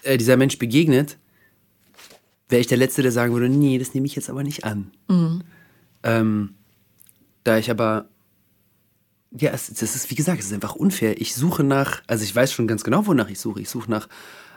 [0.02, 1.16] äh, dieser Mensch begegnet,
[2.48, 4.90] wäre ich der Letzte, der sagen würde, nee, das nehme ich jetzt aber nicht an.
[6.02, 6.54] Ähm,
[7.44, 8.06] da ich aber,
[9.30, 11.20] ja, es, das ist, wie gesagt, es ist einfach unfair.
[11.20, 13.60] Ich suche nach, also ich weiß schon ganz genau, wonach ich suche.
[13.60, 14.08] Ich suche nach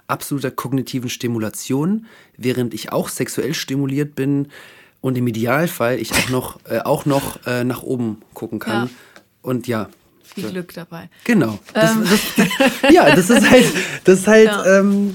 [0.08, 2.06] absoluter kognitiven Stimulation,
[2.38, 4.48] während ich auch sexuell stimuliert bin
[5.00, 8.88] und im Idealfall ich auch noch, äh, auch noch äh, nach oben gucken kann.
[8.88, 8.92] Ja.
[9.42, 9.90] Und ja.
[10.34, 11.10] Viel Glück dabei.
[11.26, 11.60] Genau.
[11.74, 11.92] Das,
[12.36, 13.66] das, ja, das ist halt,
[14.06, 14.80] das ist halt, Ja.
[14.80, 15.14] ähm,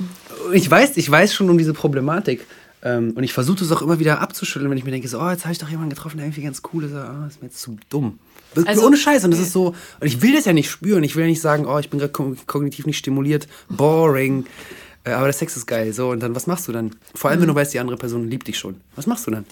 [0.53, 2.47] ich weiß, ich weiß schon um diese Problematik.
[2.83, 5.29] Ähm, und ich versuche das auch immer wieder abzuschütteln, wenn ich mir denke, so, oh,
[5.31, 6.93] jetzt habe ich doch jemanden getroffen, der irgendwie ganz cool ist.
[6.95, 8.19] Ah, ist mir jetzt zu dumm.
[8.67, 9.25] Also- ohne Scheiß.
[9.25, 9.69] Und das ist so,
[10.01, 11.03] und ich will das ja nicht spüren.
[11.03, 14.45] Ich will ja nicht sagen, oh, ich bin gerade ko- kognitiv nicht stimuliert, boring.
[15.05, 15.93] Äh, aber der Sex ist geil.
[15.93, 16.91] So, und dann, was machst du dann?
[17.15, 18.77] Vor allem, wenn du weißt, die andere Person liebt dich schon.
[18.95, 19.47] Was machst du dann?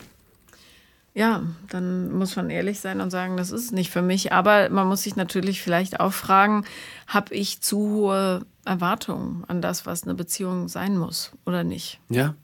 [1.17, 4.33] Ja, dann muss man ehrlich sein und sagen, das ist nicht für mich.
[4.33, 6.65] Aber man muss sich natürlich vielleicht auch fragen,
[7.07, 12.01] habe ich zu hohe Erwartungen an das, was eine Beziehung sein muss oder nicht?
[12.09, 12.35] Ja?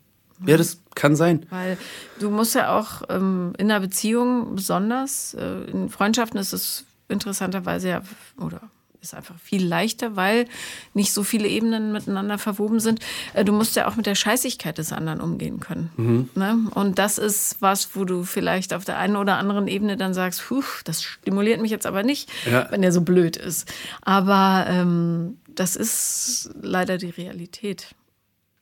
[0.46, 1.46] Ja, das kann sein.
[1.50, 1.76] Weil
[2.20, 7.88] du musst ja auch ähm, in einer Beziehung besonders, äh, in Freundschaften ist es interessanterweise
[7.88, 8.02] ja,
[8.38, 8.62] oder
[9.02, 10.46] ist einfach viel leichter, weil
[10.94, 13.00] nicht so viele Ebenen miteinander verwoben sind.
[13.34, 16.28] Äh, du musst ja auch mit der Scheißigkeit des anderen umgehen können.
[16.34, 16.58] Ne?
[16.74, 20.42] Und das ist was, wo du vielleicht auf der einen oder anderen Ebene dann sagst,
[20.84, 22.66] das stimuliert mich jetzt aber nicht, Ja.
[22.70, 23.72] wenn der so blöd ist.
[24.02, 27.94] Aber ähm, das ist leider die Realität.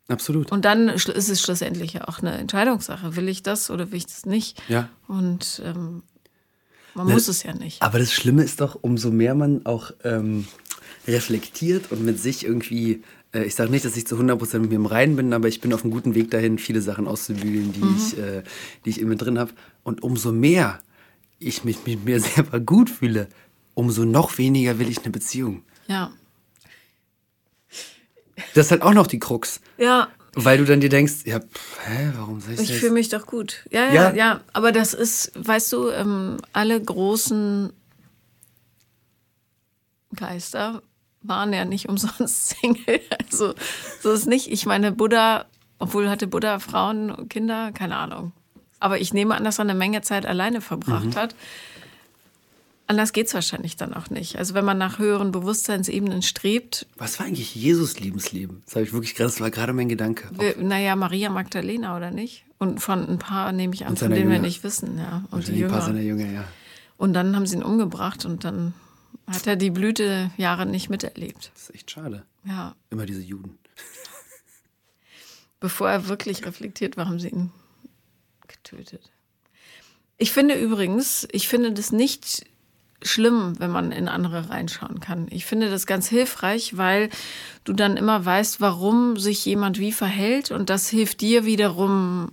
[0.08, 0.50] Absolut.
[0.50, 3.14] Und dann ist es schlussendlich ja auch eine Entscheidungssache.
[3.16, 4.60] Will ich das oder will ich das nicht?
[4.68, 4.88] Ja.
[5.06, 6.02] Und ähm,
[6.94, 7.82] man Ne, muss es ja nicht.
[7.82, 10.46] Aber das Schlimme ist doch, umso mehr man auch ähm,
[11.06, 14.76] reflektiert und mit sich irgendwie, äh, ich sage nicht, dass ich zu 100% mit mir
[14.76, 17.82] im Reinen bin, aber ich bin auf einem guten Weg dahin, viele Sachen auszubügeln, die,
[17.96, 18.42] ich, äh,
[18.84, 19.52] die ich in mir drin habe.
[19.82, 20.80] Und umso mehr
[21.38, 23.28] ich mich mit mir selber gut fühle,
[23.74, 25.62] umso noch weniger will ich eine Beziehung.
[25.86, 26.12] Ja.
[28.54, 29.60] Das ist halt auch noch die Krux.
[29.78, 32.76] Ja, Weil du dann dir denkst, ja, pff, hä, warum soll ich ich das?
[32.78, 33.64] fühle mich doch gut.
[33.70, 34.14] Ja, ja, Ja.
[34.14, 37.72] ja, Aber das ist, weißt du, ähm, alle großen
[40.16, 40.82] Geister
[41.22, 43.00] waren ja nicht umsonst Single.
[43.24, 43.54] Also
[44.00, 44.50] so ist nicht.
[44.50, 45.46] Ich meine, Buddha,
[45.78, 48.32] obwohl hatte Buddha Frauen und Kinder, keine Ahnung.
[48.80, 51.34] Aber ich nehme an, dass er eine Menge Zeit alleine verbracht hat.
[52.90, 54.36] Anders geht's wahrscheinlich dann auch nicht.
[54.38, 58.62] Also wenn man nach höheren Bewusstseinsebenen strebt, Was war eigentlich Jesus Liebensleben?
[58.64, 60.28] Das habe ich wirklich gerade, das war gerade mein Gedanke.
[60.32, 62.46] wir, naja, Maria Magdalena oder nicht?
[62.56, 64.46] Und von ein paar nehme ich an, von denen wir Jünger.
[64.46, 65.24] nicht wissen, ja.
[65.30, 65.82] Und die ein paar Jünger.
[65.82, 66.44] seiner Jünger, ja.
[66.96, 68.72] Und dann haben sie ihn umgebracht und dann
[69.26, 71.50] hat er die Blütejahre nicht miterlebt.
[71.54, 72.24] Das ist echt schade.
[72.44, 73.58] Ja, Immer diese Juden.
[75.60, 77.50] bevor er wirklich reflektiert war, haben sie ihn
[78.46, 79.10] getötet.
[80.16, 82.46] Ich finde übrigens, ich finde das nicht
[83.02, 85.26] schlimm, wenn man in andere reinschauen kann.
[85.30, 87.10] Ich finde das ganz hilfreich, weil
[87.64, 92.32] du dann immer weißt, warum sich jemand wie verhält und das hilft dir wiederum,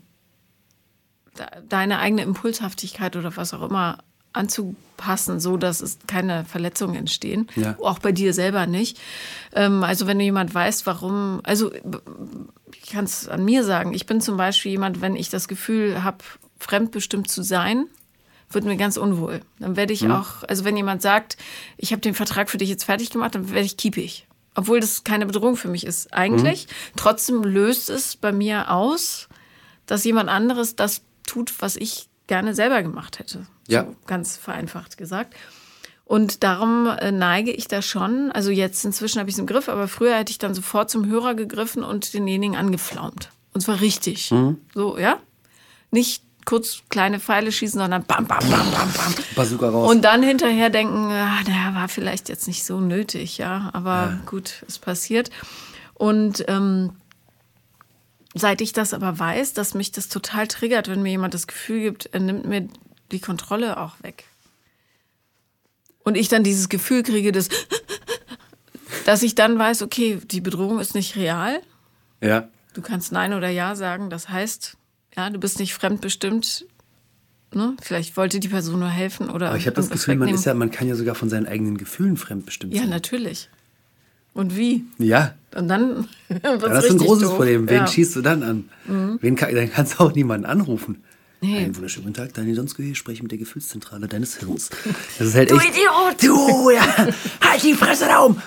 [1.38, 4.00] de- deine eigene Impulshaftigkeit oder was auch immer
[4.34, 7.48] anzupassen, so dass es keine Verletzungen entstehen.
[7.56, 7.78] Ja.
[7.80, 9.00] Auch bei dir selber nicht.
[9.54, 11.72] Ähm, also wenn du jemand weißt, warum, also
[12.84, 16.04] ich kann es an mir sagen, ich bin zum Beispiel jemand, wenn ich das Gefühl
[16.04, 16.18] habe,
[16.60, 17.86] fremdbestimmt zu sein,
[18.56, 19.42] wird mir ganz unwohl.
[19.60, 21.38] Dann werde ich auch, also wenn jemand sagt,
[21.78, 24.28] ich habe den Vertrag für dich jetzt fertig gemacht, dann werde ich kiepig.
[24.56, 26.68] Obwohl das keine Bedrohung für mich ist, eigentlich.
[26.96, 29.28] Trotzdem löst es bei mir aus,
[29.86, 33.46] dass jemand anderes das tut, was ich gerne selber gemacht hätte.
[33.68, 33.84] Ja.
[33.86, 35.36] So ganz vereinfacht gesagt.
[36.06, 39.68] Und darum äh, neige ich da schon, also jetzt inzwischen habe ich es im Griff,
[39.68, 43.32] aber früher hätte ich dann sofort zum Hörer gegriffen und denjenigen angeflaumt.
[43.54, 44.32] Und zwar richtig.
[44.74, 45.18] So, ja?
[45.90, 49.16] Nicht kurz kleine Pfeile schießen, sondern bam, bam, bam, bam, bam.
[49.36, 49.92] Bazooka raus.
[49.92, 54.64] Und dann hinterher denken, ah, der war vielleicht jetzt nicht so nötig, ja, aber gut,
[54.68, 55.32] es passiert.
[55.96, 56.94] Und ähm,
[58.36, 61.82] seit ich das aber weiß, dass mich das total triggert, wenn mir jemand das Gefühl
[61.82, 62.68] gibt, er nimmt mir
[63.12, 64.26] die Kontrolle auch weg.
[66.04, 67.50] Und ich dann dieses Gefühl kriege, dass,
[69.06, 71.62] dass ich dann weiß, okay, die Bedrohung ist nicht real.
[72.22, 72.48] ja.
[72.74, 74.10] Du kannst Nein oder Ja sagen.
[74.10, 74.76] Das heißt,
[75.16, 76.66] ja, du bist nicht fremdbestimmt.
[77.54, 77.76] Ne?
[77.82, 79.50] Vielleicht wollte die Person nur helfen oder.
[79.50, 81.78] Aber ich habe das Gefühl, man, ist ja, man kann ja sogar von seinen eigenen
[81.78, 82.90] Gefühlen fremdbestimmt Ja, sein.
[82.90, 83.50] natürlich.
[84.34, 84.84] Und wie?
[84.98, 86.08] Ja, Und dann
[86.42, 87.38] das ist ein großes doof.
[87.38, 87.70] Problem.
[87.70, 87.82] Wen ja.
[87.84, 87.88] Mhm.
[87.88, 89.18] schießt du dann an?
[89.22, 91.04] Wen kann, dann kannst du auch niemanden anrufen.
[91.40, 91.60] Nee.
[91.60, 94.70] Einen wunderschönen guten Tag, Daniel Donsko hier, ich spreche mit der Gefühlszentrale deines Hirns.
[95.18, 96.24] Das ist halt Du echt, Idiot!
[96.24, 96.82] Du, ja,
[97.42, 98.42] halt die Fresse da um!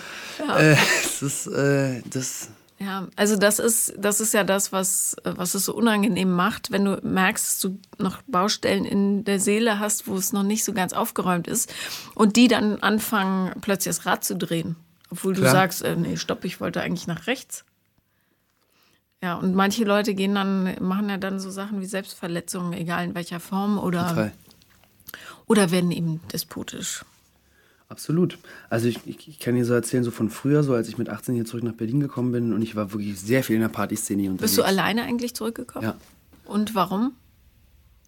[0.57, 2.49] Äh, das ist, äh, das,
[2.81, 6.85] Ja, also das ist, das ist ja das, was, was es so unangenehm macht, wenn
[6.85, 10.73] du merkst, dass du noch Baustellen in der Seele hast, wo es noch nicht so
[10.73, 11.75] ganz aufgeräumt ist
[12.15, 14.77] und die dann anfangen, plötzlich das Rad zu drehen.
[15.11, 15.53] Obwohl du Klar.
[15.53, 17.65] sagst, äh, nee, stopp, ich wollte eigentlich nach rechts.
[19.21, 23.15] Ja, und manche Leute gehen dann, machen ja dann so Sachen wie Selbstverletzungen, egal in
[23.17, 24.33] welcher Form, oder, total.
[25.47, 27.05] oder werden eben despotisch.
[27.89, 28.39] Absolut.
[28.69, 31.09] Also ich, ich, ich kann dir so erzählen, so von früher, so als ich mit
[31.09, 33.69] 18 hier zurück nach Berlin gekommen bin und ich war wirklich sehr viel in der
[33.69, 34.43] Partyszene unterwegs.
[34.43, 35.85] Bist du alleine eigentlich zurückgekommen?
[35.85, 35.97] Ja.
[36.45, 37.13] Und warum?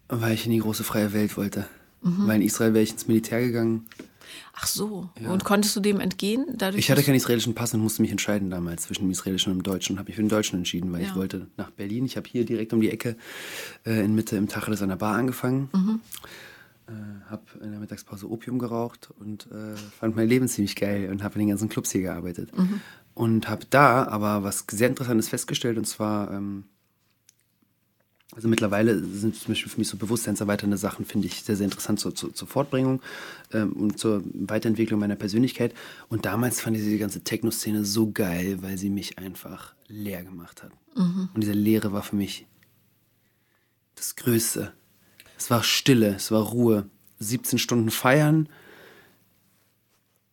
[0.07, 1.65] Weil ich in die große freie Welt wollte.
[2.03, 2.27] Mhm.
[2.27, 3.87] Weil in Israel wäre ich ins Militär gegangen.
[4.53, 5.09] Ach so.
[5.27, 6.45] Und konntest du dem entgehen?
[6.55, 9.59] Dadurch, Ich hatte keinen israelischen Pass und musste mich entscheiden damals zwischen dem israelischen und
[9.59, 11.07] dem deutschen und habe mich für den deutschen entschieden, weil Ja.
[11.07, 12.05] ich wollte nach Berlin.
[12.05, 13.17] Ich habe hier direkt um die Ecke
[13.85, 15.69] äh, in Mitte im Tacheles an der Bar angefangen.
[15.73, 15.99] Mhm.
[16.91, 21.23] Äh, habe in der Mittagspause Opium geraucht und äh, fand mein Leben ziemlich geil und
[21.23, 22.57] habe in den ganzen Clubs hier gearbeitet.
[22.57, 22.81] Mhm.
[23.13, 26.31] Und habe da aber was sehr Interessantes festgestellt und zwar...
[26.31, 26.65] Ähm,
[28.33, 31.99] also mittlerweile sind zum Beispiel für mich so bewusstseinserweiternde Sachen, finde ich sehr, sehr interessant
[31.99, 33.01] zur, zur, zur Fortbringung
[33.51, 35.73] ähm, und zur Weiterentwicklung meiner Persönlichkeit.
[36.07, 40.63] Und damals fand ich diese ganze Techno-Szene so geil, weil sie mich einfach leer gemacht
[40.63, 40.71] hat.
[41.33, 42.47] Und diese Leere war für mich
[43.95, 44.71] das Größte.
[45.41, 46.85] Es war Stille, es war Ruhe.
[47.17, 48.47] 17 Stunden feiern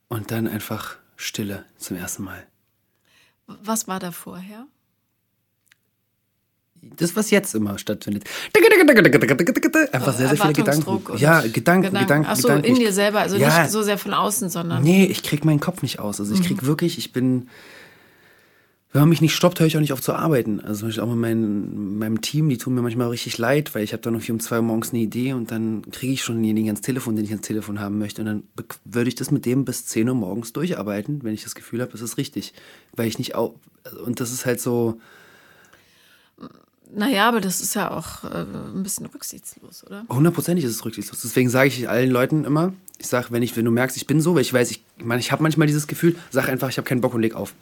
[0.09, 2.47] und dann einfach Stille zum ersten Mal.
[3.47, 4.67] Was war da vorher?
[6.83, 8.25] Das, was jetzt immer stattfindet.
[9.93, 11.17] Einfach sehr, sehr viele Gedanken.
[11.17, 12.67] Ja, Gedanken, Gedanken, Ach so, Gedanken.
[12.67, 13.63] in Ich- dir selber, also Ja.
[13.63, 14.83] nicht so sehr von außen, sondern.
[14.83, 16.21] Nee, ich krieg meinen Kopf nicht aus.
[16.21, 17.49] Also ich krieg wirklich, ich bin,
[18.99, 20.59] wenn man mich nicht stoppt, höre ich auch nicht auf zu arbeiten.
[20.59, 23.85] Also zum Beispiel auch mit meinem, meinem Team, die tun mir manchmal richtig leid, weil
[23.85, 26.35] ich habe dann irgendwie um zwei Uhr morgens eine Idee und dann kriege ich schon
[26.35, 28.23] denjenigen ans Telefon, den ich ans Telefon haben möchte.
[28.23, 28.43] Und dann
[28.85, 31.93] würde ich das mit dem bis 10 Uhr morgens durcharbeiten, wenn ich das Gefühl habe,
[31.93, 32.55] das ist richtig.
[32.97, 33.55] Weil ich nicht auch,
[34.05, 35.01] und das ist halt so,
[36.93, 40.07] Naja, aber das ist ja auch äh, ein bisschen rücksichtslos, oder?
[40.09, 41.23] Hundertprozentig ist es rücksichtslos.
[41.23, 44.21] Deswegen sage ich allen Leuten immer, ich sage, wenn, ich, wenn du merkst, ich bin
[44.21, 46.79] so, weil ich weiß, ich, ich, meine, ich habe manchmal dieses Gefühl, sag einfach, ich
[46.79, 47.55] habe keinen Bock und leg auf.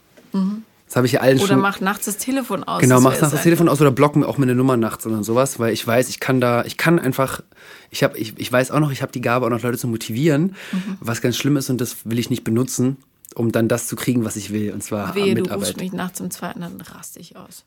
[0.87, 1.61] Das habe ich ja allen Oder schon.
[1.61, 2.81] mach nachts das Telefon aus.
[2.81, 4.77] Genau, das mach wäre nach es das Telefon aus oder block mir auch meine Nummer
[4.77, 7.43] nachts oder sowas, weil ich weiß, ich kann da, ich kann einfach,
[7.91, 9.89] ich habe, ich, ich weiß auch noch, ich habe die Gabe auch noch Leute zu
[9.89, 10.97] motivieren, Mhm.
[11.01, 12.99] was ganz schlimm ist und das will ich nicht benutzen,
[13.35, 15.59] um dann das zu kriegen, was ich will, und zwar Wehe, du Mitarbeit.
[15.69, 17.65] rufst mich nachts um zwei und dann raste ich aus.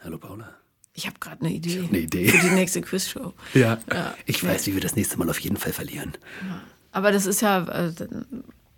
[0.00, 0.50] Hallo Paula.
[0.92, 1.84] Ich habe gerade eine Idee.
[1.88, 2.28] eine Idee.
[2.28, 3.32] Für die nächste Quizshow.
[3.54, 3.78] Ja.
[3.90, 4.14] Ja.
[4.26, 6.12] Ich weiß, wie wir das nächste Mal auf jeden Fall verlieren.
[6.92, 7.92] Aber das ist ja, äh,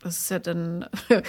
[0.01, 0.87] das ist ja dann,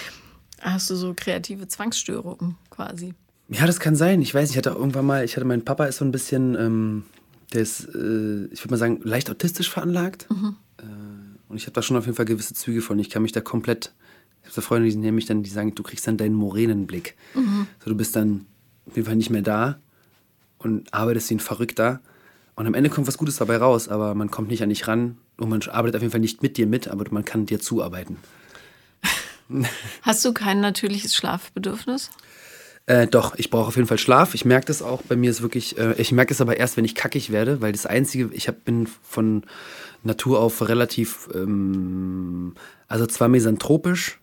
[0.61, 3.13] hast du so kreative Zwangsstörungen quasi.
[3.49, 4.21] Ja, das kann sein.
[4.21, 7.03] Ich weiß, ich hatte irgendwann mal, ich hatte, mein Papa ist so ein bisschen, ähm,
[7.53, 10.27] der ist, äh, ich würde mal sagen, leicht autistisch veranlagt.
[10.77, 10.83] Äh,
[11.49, 12.97] und ich habe da schon auf jeden Fall gewisse Züge von.
[12.99, 13.93] Ich kann mich da komplett,
[14.41, 17.15] ich habe so Freunde, die nehmen mich dann, die sagen, du kriegst dann deinen Moränenblick.
[17.83, 18.45] So, du bist dann
[18.87, 19.79] auf jeden Fall nicht mehr da
[20.59, 21.99] und arbeitest wie ein Verrückter.
[22.55, 25.17] Und am Ende kommt was Gutes dabei raus, aber man kommt nicht an dich ran
[25.37, 28.17] und man arbeitet auf jeden Fall nicht mit dir mit, aber man kann dir zuarbeiten.
[30.01, 32.11] Hast du kein natürliches Schlafbedürfnis?
[32.87, 34.33] Äh, doch, ich brauche auf jeden Fall Schlaf.
[34.33, 35.01] Ich merke das auch.
[35.03, 37.71] Bei mir ist wirklich, äh, ich merke es aber erst, wenn ich kackig werde, weil
[37.71, 39.43] das Einzige, ich hab, bin von
[40.03, 42.55] Natur auf relativ, ähm,
[42.87, 44.19] also zwar misanthropisch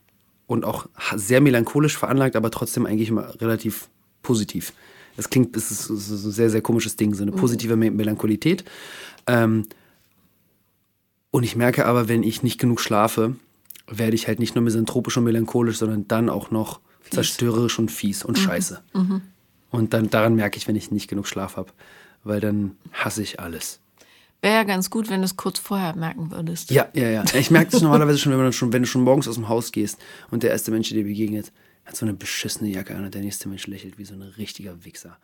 [0.46, 3.88] und auch sehr melancholisch veranlagt, aber trotzdem eigentlich immer relativ
[4.22, 4.72] positiv.
[5.16, 8.64] Das klingt, das ist, ist ein sehr, sehr komisches Ding, so eine positive Me Melancholität.
[9.26, 9.66] Ähm,
[11.30, 13.36] und ich merke aber, wenn ich nicht genug schlafe,
[13.90, 16.80] werde ich halt nicht nur misanthropisch und melancholisch, sondern dann auch noch
[17.10, 18.82] zerstörerisch und fies und scheiße.
[19.70, 21.72] Und dann daran merke ich, wenn ich nicht genug Schlaf habe,
[22.24, 23.80] weil dann hasse ich alles.
[24.40, 26.70] Wäre ja ganz gut, wenn du es kurz vorher merken würdest.
[26.70, 27.24] Ja, ja, ja.
[27.34, 29.72] Ich merke das normalerweise schon, wenn, man schon, wenn du schon morgens aus dem Haus
[29.72, 29.98] gehst
[30.30, 31.52] und der erste Mensch, der dir begegnet,
[31.84, 34.84] hat so eine beschissene Jacke an und der nächste Mensch lächelt wie so ein richtiger
[34.84, 35.18] Wichser.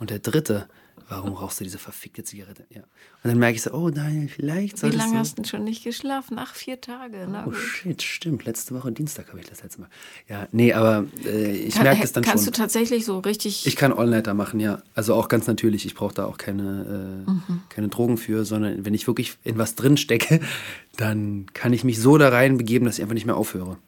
[0.00, 0.68] Und der dritte,
[1.08, 2.64] warum rauchst du diese verfickte Zigarette?
[2.70, 2.80] Ja.
[2.82, 5.18] Und dann merke ich so, oh nein, vielleicht Wie solltest lange du...
[5.18, 6.36] hast du denn schon nicht geschlafen?
[6.38, 7.26] Ach, vier Tage.
[7.30, 7.56] Na Oh gut.
[7.56, 8.44] shit, stimmt.
[8.44, 9.88] Letzte Woche Dienstag habe ich das letzte Mal.
[10.28, 12.52] Ja, nee, aber äh, ich Kann, merke es dann kannst schon.
[12.52, 13.66] du tatsächlich so richtig.
[13.66, 14.82] Ich kann All-Nighter machen, ja.
[14.94, 15.86] Also auch ganz natürlich.
[15.86, 17.60] Ich brauche da auch keine, äh, Mhm.
[17.68, 20.40] keine Drogen für, sondern wenn ich wirklich in was drin stecke,
[20.96, 23.78] dann kann ich mich so da rein begeben, dass ich einfach nicht mehr aufhöre.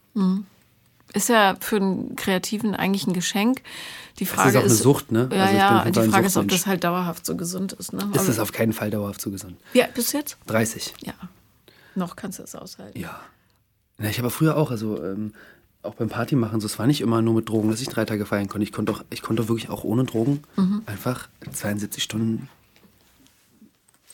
[1.15, 3.63] Ist ja für einen Kreativen eigentlich ein Geschenk.
[4.19, 5.29] Die ist Frage auch eine Sucht, ne?
[5.33, 5.85] Ja, Also ja.
[6.05, 7.93] Die Frage ist, ob das halt dauerhaft so gesund ist.
[7.93, 8.09] Ne?
[8.15, 9.57] Ist es auf keinen Fall dauerhaft so gesund.
[9.73, 10.37] ja, bis jetzt?
[10.47, 10.95] 30.
[11.03, 11.15] Ja.
[11.95, 12.99] Noch kannst du es aushalten.
[12.99, 13.21] Ja.
[13.99, 15.33] Na, ich habe früher auch, also ähm,
[15.83, 18.05] auch beim Party machen, so, es war nicht immer nur mit Drogen, dass ich drei
[18.05, 18.63] Tage feiern konnte.
[18.65, 20.83] Ich konnte auch, ich konnte wirklich auch ohne Drogen Mhm.
[20.87, 22.49] einfach 72 Stunden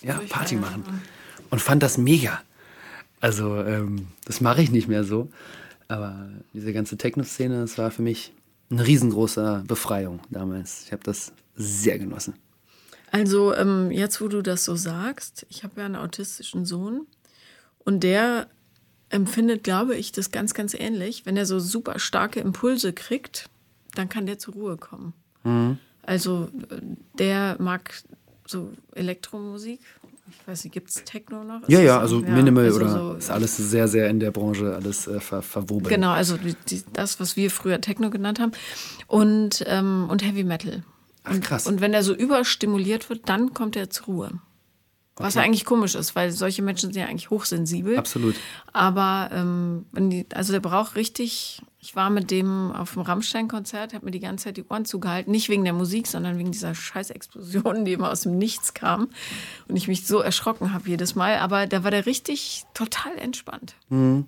[0.03, 0.85] ja, Party machen.
[1.51, 2.41] Und fand das mega.
[3.21, 5.29] Also, ähm, das mache ich nicht mehr so.
[5.89, 8.33] Aber diese ganze Techno-Szene, das war für mich
[8.71, 10.85] eine riesengroße Befreiung damals.
[10.85, 12.35] Ich habe das sehr genossen.
[13.13, 17.07] Also ähm, jetzt, wo du das so sagst, ich habe ja einen autistischen Sohn
[17.79, 18.49] und der
[19.09, 21.25] empfindet, glaube ich, das ganz, ganz ähnlich.
[21.25, 23.49] Wenn er so super starke Impulse kriegt,
[23.95, 25.15] dann kann der zur Ruhe kommen.
[25.45, 25.79] Mhm.
[26.03, 26.81] Also äh,
[27.19, 27.95] der mag
[28.45, 29.81] so Elektromusik.
[30.29, 31.63] Ich weiß nicht, gibt es Techno noch?
[31.63, 32.01] Ist Ja, ja, so?
[32.01, 35.43] also Minimal also oder so- ist alles sehr, sehr in der Branche, alles äh, ver
[35.43, 35.89] verwoben.
[35.89, 38.53] Genau, also die, die, das, was wir früher Techno genannt haben.
[39.07, 40.83] Und, ähm, und Heavy Metal.
[41.25, 41.67] Ach, krass.
[41.67, 44.31] Und wenn er so überstimuliert wird, dann kommt er zur Ruhe.
[45.25, 47.97] Was ja eigentlich komisch ist, weil solche Menschen sind ja eigentlich hochsensibel.
[47.97, 48.35] Absolut.
[48.73, 51.63] Aber ähm, wenn die, also der braucht richtig.
[51.81, 55.31] Ich war mit dem auf dem Rammstein-Konzert, habe mir die ganze Zeit die Ohren zugehalten.
[55.31, 59.09] Nicht wegen der Musik, sondern wegen dieser scheiß Explosion, die immer aus dem Nichts kam.
[59.69, 61.39] Und ich mich so erschrocken habe jedes Mal.
[61.39, 63.75] Aber da war der richtig total entspannt.
[63.89, 64.27] Mhm.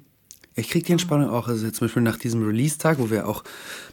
[0.58, 1.48] Ich kriege die Entspannung auch.
[1.48, 3.44] Also zum Beispiel nach diesem Release-Tag, wo wir auch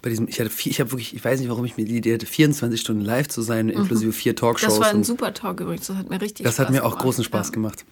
[0.01, 1.97] bei diesem, ich hatte vier, ich habe wirklich, ich weiß nicht, warum ich mir die
[1.97, 4.75] Idee hatte, 24 Stunden live zu sein, inklusive vier Talkshows.
[4.75, 5.87] Das war ein super Talk übrigens.
[5.87, 7.03] Das hat mir richtig das Spaß hat mir auch gemacht.
[7.03, 7.53] großen Spaß Ja.
[7.53, 7.85] gemacht.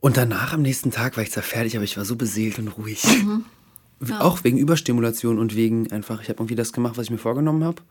[0.00, 2.68] Und danach am nächsten Tag war ich zwar fertig, aber ich war so beseelt und
[2.68, 3.04] ruhig.
[3.04, 3.44] Mhm.
[4.18, 7.64] Auch wegen Überstimulation und wegen einfach, ich habe irgendwie das gemacht, was ich mir vorgenommen
[7.64, 7.82] habe.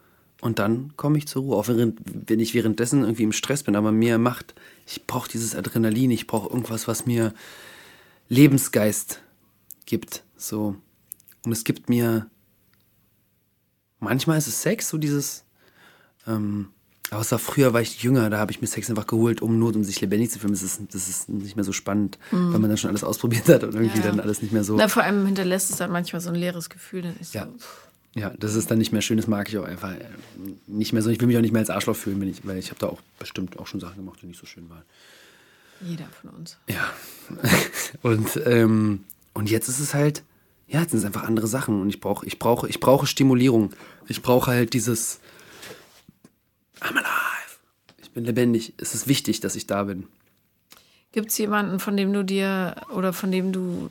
[0.41, 1.55] Und dann komme ich zur Ruhe.
[1.57, 4.55] Auch während, wenn ich währenddessen irgendwie im Stress bin, aber mir macht,
[4.87, 7.33] ich brauche dieses Adrenalin, ich brauche irgendwas, was mir
[8.29, 9.21] Lebensgeist
[9.85, 10.23] gibt.
[10.37, 10.75] So.
[11.43, 12.27] Und es gibt mir,
[13.99, 15.43] manchmal ist es Sex, so dieses,
[16.27, 16.69] ähm,
[17.11, 19.57] aber es war früher, war ich jünger, da habe ich mir Sex einfach geholt, um
[19.57, 20.53] nur um sich lebendig zu fühlen.
[20.53, 23.63] Das ist, das ist nicht mehr so spannend, weil man dann schon alles ausprobiert hat
[23.63, 23.97] und irgendwie.
[23.97, 24.11] Ja, ja.
[24.11, 24.75] dann alles nicht mehr so.
[24.75, 27.15] Na, vor allem hinterlässt es dann manchmal so ein leeres Gefühl.
[27.31, 27.45] Ja.
[27.45, 30.05] so, Ja, das ist dann nicht mehr schön, das mag ich auch einfach äh,
[30.67, 31.09] nicht mehr so.
[31.09, 32.87] Ich will mich auch nicht mehr als Arschloch fühlen, wenn ich, weil ich habe da
[32.87, 34.83] auch bestimmt auch schon Sachen gemacht, die nicht so schön waren.
[35.81, 36.57] Jeder von uns.
[36.67, 36.89] Ja.
[38.01, 40.23] und, ähm, und jetzt ist es halt,
[40.67, 43.73] ja, jetzt sind es einfach andere Sachen und ich brauche, ich brauche, ich brauche Stimulierung.
[44.07, 45.19] Ich brauche halt dieses
[46.81, 47.57] I'm alive.
[48.01, 48.73] Ich bin lebendig.
[48.77, 50.07] Es ist wichtig, dass ich da bin.
[51.11, 53.89] Gibt es jemanden, von dem du dir oder von dem du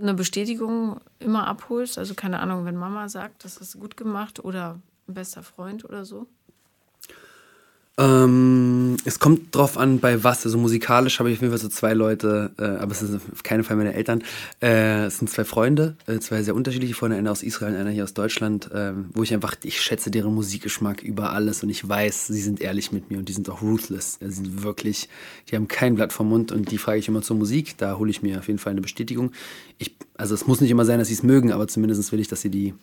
[0.00, 1.98] eine Bestätigung immer abholst?
[1.98, 6.04] Also keine Ahnung, wenn Mama sagt, das du gut gemacht oder ein bester Freund oder
[6.04, 6.26] so?
[7.96, 10.44] Ähm, es kommt drauf an, bei was.
[10.44, 13.44] Also musikalisch habe ich auf jeden Fall so zwei Leute, äh, aber es sind auf
[13.44, 14.24] keinen Fall meine Eltern.
[14.60, 18.02] Äh, es sind zwei Freunde, äh, zwei sehr unterschiedliche Freunde, einer aus Israel, einer hier
[18.02, 22.26] aus Deutschland, ähm, wo ich einfach, ich schätze deren Musikgeschmack über alles und ich weiß,
[22.26, 24.18] sie sind ehrlich mit mir und die sind auch ruthless.
[24.20, 25.08] Sie sind wirklich,
[25.48, 27.78] die haben kein Blatt vom Mund und die frage ich immer zur Musik.
[27.78, 29.30] Da hole ich mir auf jeden Fall eine Bestätigung.
[29.78, 32.26] Ich, also es muss nicht immer sein, dass sie es mögen, aber zumindest will ich,
[32.26, 32.74] dass sie die,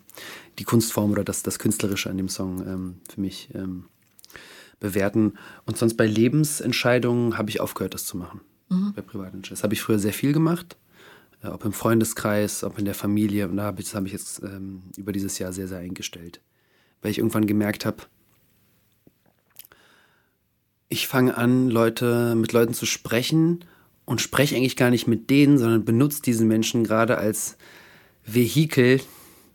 [0.57, 3.83] die Kunstform oder das, das Künstlerische an dem Song ähm, für mich ähm,
[4.81, 5.35] bewerten.
[5.65, 8.41] Und sonst bei Lebensentscheidungen habe ich aufgehört, das zu machen.
[8.95, 9.57] Bei privaten Entscheidungen.
[9.57, 10.75] Das habe ich früher sehr viel gemacht.
[11.43, 13.47] Äh, ob im Freundeskreis, ob in der Familie.
[13.47, 16.41] Und da habe ich, das habe ich jetzt ähm, über dieses Jahr sehr, sehr eingestellt.
[17.01, 18.03] Weil ich irgendwann gemerkt habe,
[20.89, 23.63] ich fange an, Leute, mit Leuten zu sprechen
[24.03, 27.57] und spreche eigentlich gar nicht mit denen, sondern benutze diese Menschen gerade als
[28.25, 28.99] Vehikel,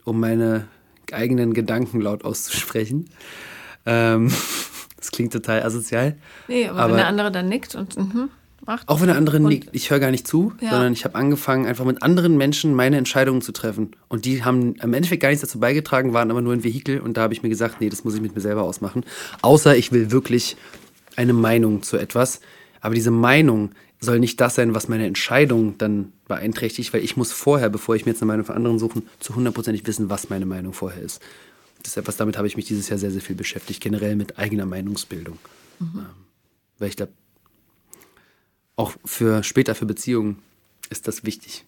[0.05, 0.67] um meine
[1.13, 3.11] eigenen Gedanken laut auszusprechen.
[3.85, 4.33] Ähm,
[5.07, 6.17] das klingt total asozial.
[6.49, 8.29] Nee, aber, Aber- wenn der andere dann nickt und mhm,
[8.67, 8.89] macht.
[8.89, 10.71] Auch wenn der andere nickt, ich höre gar nicht zu, Ja.
[10.71, 13.93] sondern ich habe angefangen, einfach mit anderen Menschen meine Entscheidungen zu treffen.
[14.09, 16.99] Und die haben im Endeffekt gar nichts dazu beigetragen, waren aber nur ein Vehikel.
[17.01, 19.05] Und da habe ich mir gesagt, nee, das muss ich mit mir selber ausmachen.
[19.43, 20.57] Außer ich will wirklich
[21.15, 22.41] eine Meinung zu etwas.
[22.81, 27.33] Aber diese Meinung soll nicht das sein, was meine Entscheidung dann beeinträchtigt, weil ich muss
[27.33, 30.45] vorher, bevor ich mir jetzt eine Meinung von anderen suche, zu hundertprozentig wissen, was meine
[30.47, 31.23] Meinung vorher ist.
[31.83, 34.39] Das ist etwas, damit habe ich mich dieses Jahr sehr, sehr viel beschäftigt, generell mit
[34.39, 35.39] eigener Meinungsbildung.
[35.81, 36.07] Ähm,
[36.79, 37.13] weil ich glaube,
[38.77, 40.43] auch für später für Beziehungen
[40.91, 41.65] ist das wichtig,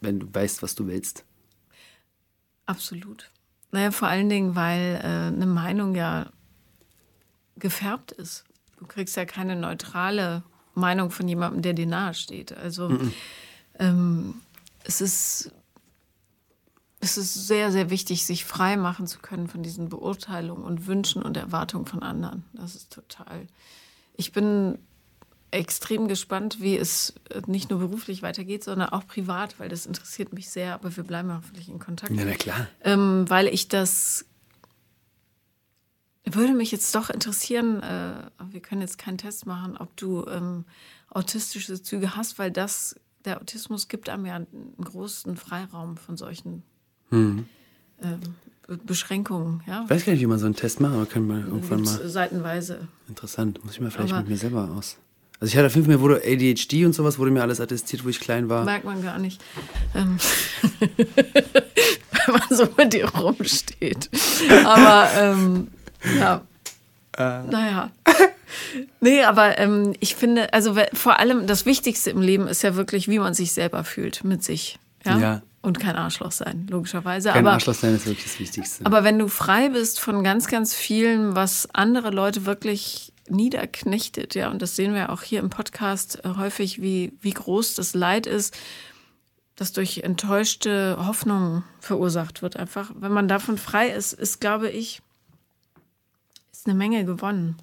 [0.00, 1.24] wenn du weißt, was du willst.
[2.66, 3.30] Absolut.
[3.70, 6.30] Naja, vor allen Dingen, weil äh, eine Meinung ja
[7.56, 8.44] gefärbt ist.
[8.78, 10.42] Du kriegst ja keine neutrale
[10.74, 12.52] Meinung von jemandem, der dir nahe steht.
[12.52, 12.98] Also
[13.78, 14.34] ähm,
[14.84, 15.52] es ist
[17.02, 21.20] es ist sehr, sehr wichtig, sich frei machen zu können von diesen Beurteilungen und Wünschen
[21.20, 22.44] und Erwartungen von anderen.
[22.52, 23.48] Das ist total.
[24.14, 24.78] Ich bin
[25.50, 27.14] extrem gespannt, wie es
[27.46, 30.74] nicht nur beruflich weitergeht, sondern auch privat, weil das interessiert mich sehr.
[30.74, 32.12] Aber wir bleiben hoffentlich in Kontakt.
[32.12, 32.68] Ja, na klar.
[32.84, 34.24] Ähm, weil ich das
[36.24, 40.66] würde mich jetzt doch interessieren, äh, wir können jetzt keinen Test machen, ob du ähm,
[41.10, 42.94] autistische Züge hast, weil das,
[43.24, 46.62] der Autismus gibt einem ja einen großen Freiraum von solchen
[47.12, 47.46] ähm,
[48.66, 49.62] Be- Beschränkungen.
[49.66, 49.82] Ja?
[49.84, 51.98] Ich weiß gar nicht, wie man so einen Test macht, aber können wir irgendwann Gibt's
[51.98, 52.08] mal.
[52.08, 52.88] seitenweise.
[53.08, 54.96] Interessant, muss ich mal vielleicht Aber- mit mir selber aus.
[55.40, 58.04] Also ich hatte auf jeden Fall, mir wurde ADHD und sowas, wurde mir alles attestiert,
[58.04, 58.64] wo ich klein war.
[58.64, 59.42] Merkt man gar nicht.
[59.94, 60.16] Ähm,
[60.78, 64.08] wenn man so mit dir rumsteht.
[64.64, 65.68] Aber ähm,
[66.18, 66.42] ja.
[67.18, 67.90] Naja.
[69.00, 73.08] Nee, aber ähm, ich finde, also vor allem das Wichtigste im Leben ist ja wirklich,
[73.08, 74.78] wie man sich selber fühlt mit sich.
[75.04, 75.18] Ja.
[75.18, 75.42] Ja.
[75.62, 77.30] Und kein Arschloch sein, logischerweise.
[77.30, 78.84] Kein aber, Arschloch sein ist wirklich das Wichtigste.
[78.84, 84.50] aber wenn du frei bist von ganz, ganz vielen, was andere Leute wirklich niederknechtet, ja,
[84.50, 88.26] und das sehen wir auch hier im Podcast äh, häufig, wie, wie groß das Leid
[88.26, 88.56] ist,
[89.54, 92.56] das durch enttäuschte Hoffnungen verursacht wird.
[92.56, 95.00] Einfach, wenn man davon frei ist, ist, glaube ich,
[96.52, 97.56] ist eine Menge gewonnen.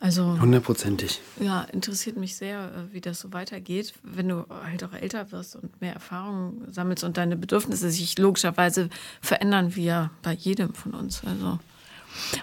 [0.00, 1.20] Also Hundertprozentig.
[1.40, 5.56] ja, interessiert mich sehr, äh, wie das so weitergeht, wenn du halt auch älter wirst
[5.56, 8.90] und mehr Erfahrung sammelst und deine Bedürfnisse sich logischerweise
[9.20, 11.22] verändern, wie ja bei jedem von uns.
[11.24, 11.58] Also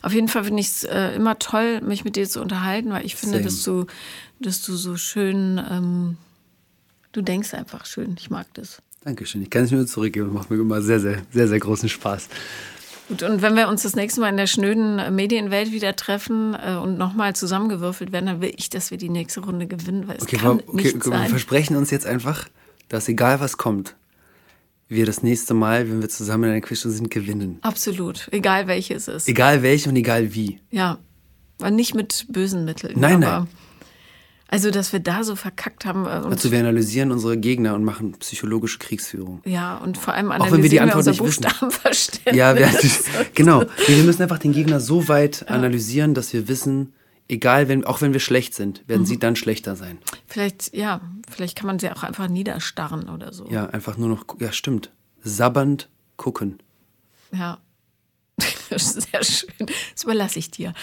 [0.01, 3.05] auf jeden Fall finde ich es äh, immer toll, mich mit dir zu unterhalten, weil
[3.05, 3.45] ich finde, Same.
[3.45, 3.85] dass du,
[4.39, 6.17] dass du so schön, ähm,
[7.13, 8.15] du denkst einfach schön.
[8.19, 8.81] Ich mag das.
[9.05, 9.41] Dankeschön.
[9.41, 10.33] Ich kann es nur zurückgeben.
[10.33, 12.27] Macht mir immer sehr, sehr, sehr, sehr großen Spaß.
[13.07, 16.75] Gut, und wenn wir uns das nächste Mal in der schnöden Medienwelt wieder treffen äh,
[16.75, 20.23] und nochmal zusammengewürfelt werden, dann will ich, dass wir die nächste Runde gewinnen, weil es
[20.23, 21.29] Okay, kann wir, okay, nicht wir sein.
[21.29, 22.47] versprechen uns jetzt einfach,
[22.89, 23.95] dass egal was kommt,
[24.87, 27.59] wir das nächste Mal, wenn wir zusammen in einer Quizshow sind, gewinnen.
[27.61, 29.27] Absolut, egal welches es ist.
[29.27, 30.59] Egal welche und egal wie.
[30.71, 30.97] Ja,
[31.59, 32.99] aber nicht mit bösen Mitteln.
[32.99, 33.47] Nein, nein.
[34.55, 36.05] Also, dass wir da so verkackt haben.
[36.05, 39.41] äh, Also wir analysieren unsere Gegner und machen psychologische Kriegsführung.
[39.45, 41.41] ja, und vor allem Auch wenn wir die analysieren Antwort unser nicht wissen.
[41.43, 42.35] Buchstabenverständnis.
[42.35, 42.69] Ja, wir,
[43.33, 43.63] genau.
[43.87, 46.93] Wir müssen einfach den Gegner so weit analysieren, dass wir wissen,
[47.27, 49.05] egal, wenn, auch wenn wir schlecht sind, werden Mhm.
[49.07, 49.97] sie dann schlechter sein.
[50.27, 53.47] Vielleicht, ja, vielleicht kann man sie auch einfach niederstarren oder so.
[53.49, 54.91] Ja, einfach nur noch, ja stimmt,
[55.21, 56.59] sabbernd gucken.
[57.33, 57.57] Ja.
[58.75, 59.67] Sehr schön.
[59.93, 60.73] Das überlasse ich dir.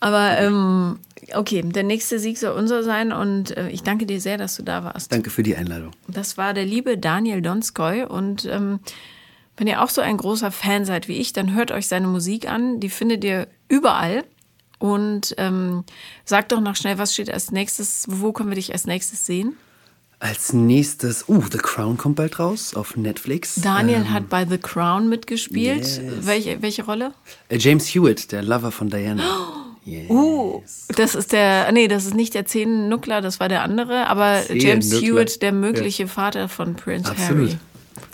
[0.00, 0.98] Aber ähm,
[1.34, 4.62] okay, der nächste Sieg soll unser sein und äh, ich danke dir sehr, dass du
[4.62, 5.12] da warst.
[5.12, 5.92] Danke für die Einladung.
[6.06, 8.80] Das war der liebe Daniel Donskoy und ähm,
[9.56, 12.48] wenn ihr auch so ein großer Fan seid wie ich, dann hört euch seine Musik
[12.48, 12.78] an.
[12.78, 14.24] Die findet ihr überall.
[14.78, 15.82] Und ähm,
[16.24, 19.56] sagt doch noch schnell, was steht als nächstes, wo können wir dich als nächstes sehen?
[20.20, 23.54] Als nächstes, uh, The Crown kommt bald raus auf Netflix.
[23.56, 25.86] Daniel hat bei The Crown mitgespielt.
[25.86, 26.00] yes.
[26.22, 27.14] Welche, welche Rolle?
[27.48, 29.22] Äh, James Hewitt, der Lover von Diana.
[29.84, 30.10] Yes.
[30.10, 30.62] Uh,
[30.96, 34.92] das ist der, nee, das ist nicht der Zehennuckler, das war der andere, aber James.
[34.92, 37.48] Hewitt, der mögliche Vater von Prince Absolut.
[37.52, 37.58] Harry.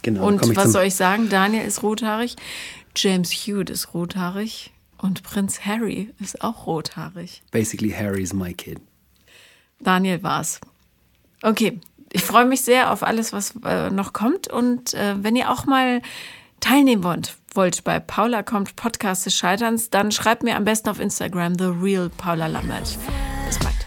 [0.03, 0.25] Genau.
[0.25, 1.29] Und was soll ich sagen?
[1.31, 2.37] Daniel ist rothaarig,
[2.95, 7.43] James Hewitt ist rothaarig und Prinz Harry ist auch rothaarig.
[7.51, 8.79] Basically, Harry's my kid.
[9.81, 10.61] Daniel war's.
[11.43, 11.81] Okay,
[12.15, 14.47] ich freue mich sehr auf alles, was äh, noch kommt.
[14.47, 16.01] Und äh, wenn ihr auch mal
[16.61, 21.01] teilnehmen wollt, wollt bei Paula kommt Podcast des Scheiterns, dann schreibt mir am besten auf
[21.01, 22.97] Instagram The Real Paula Lambert.
[23.47, 23.84] Bis bald.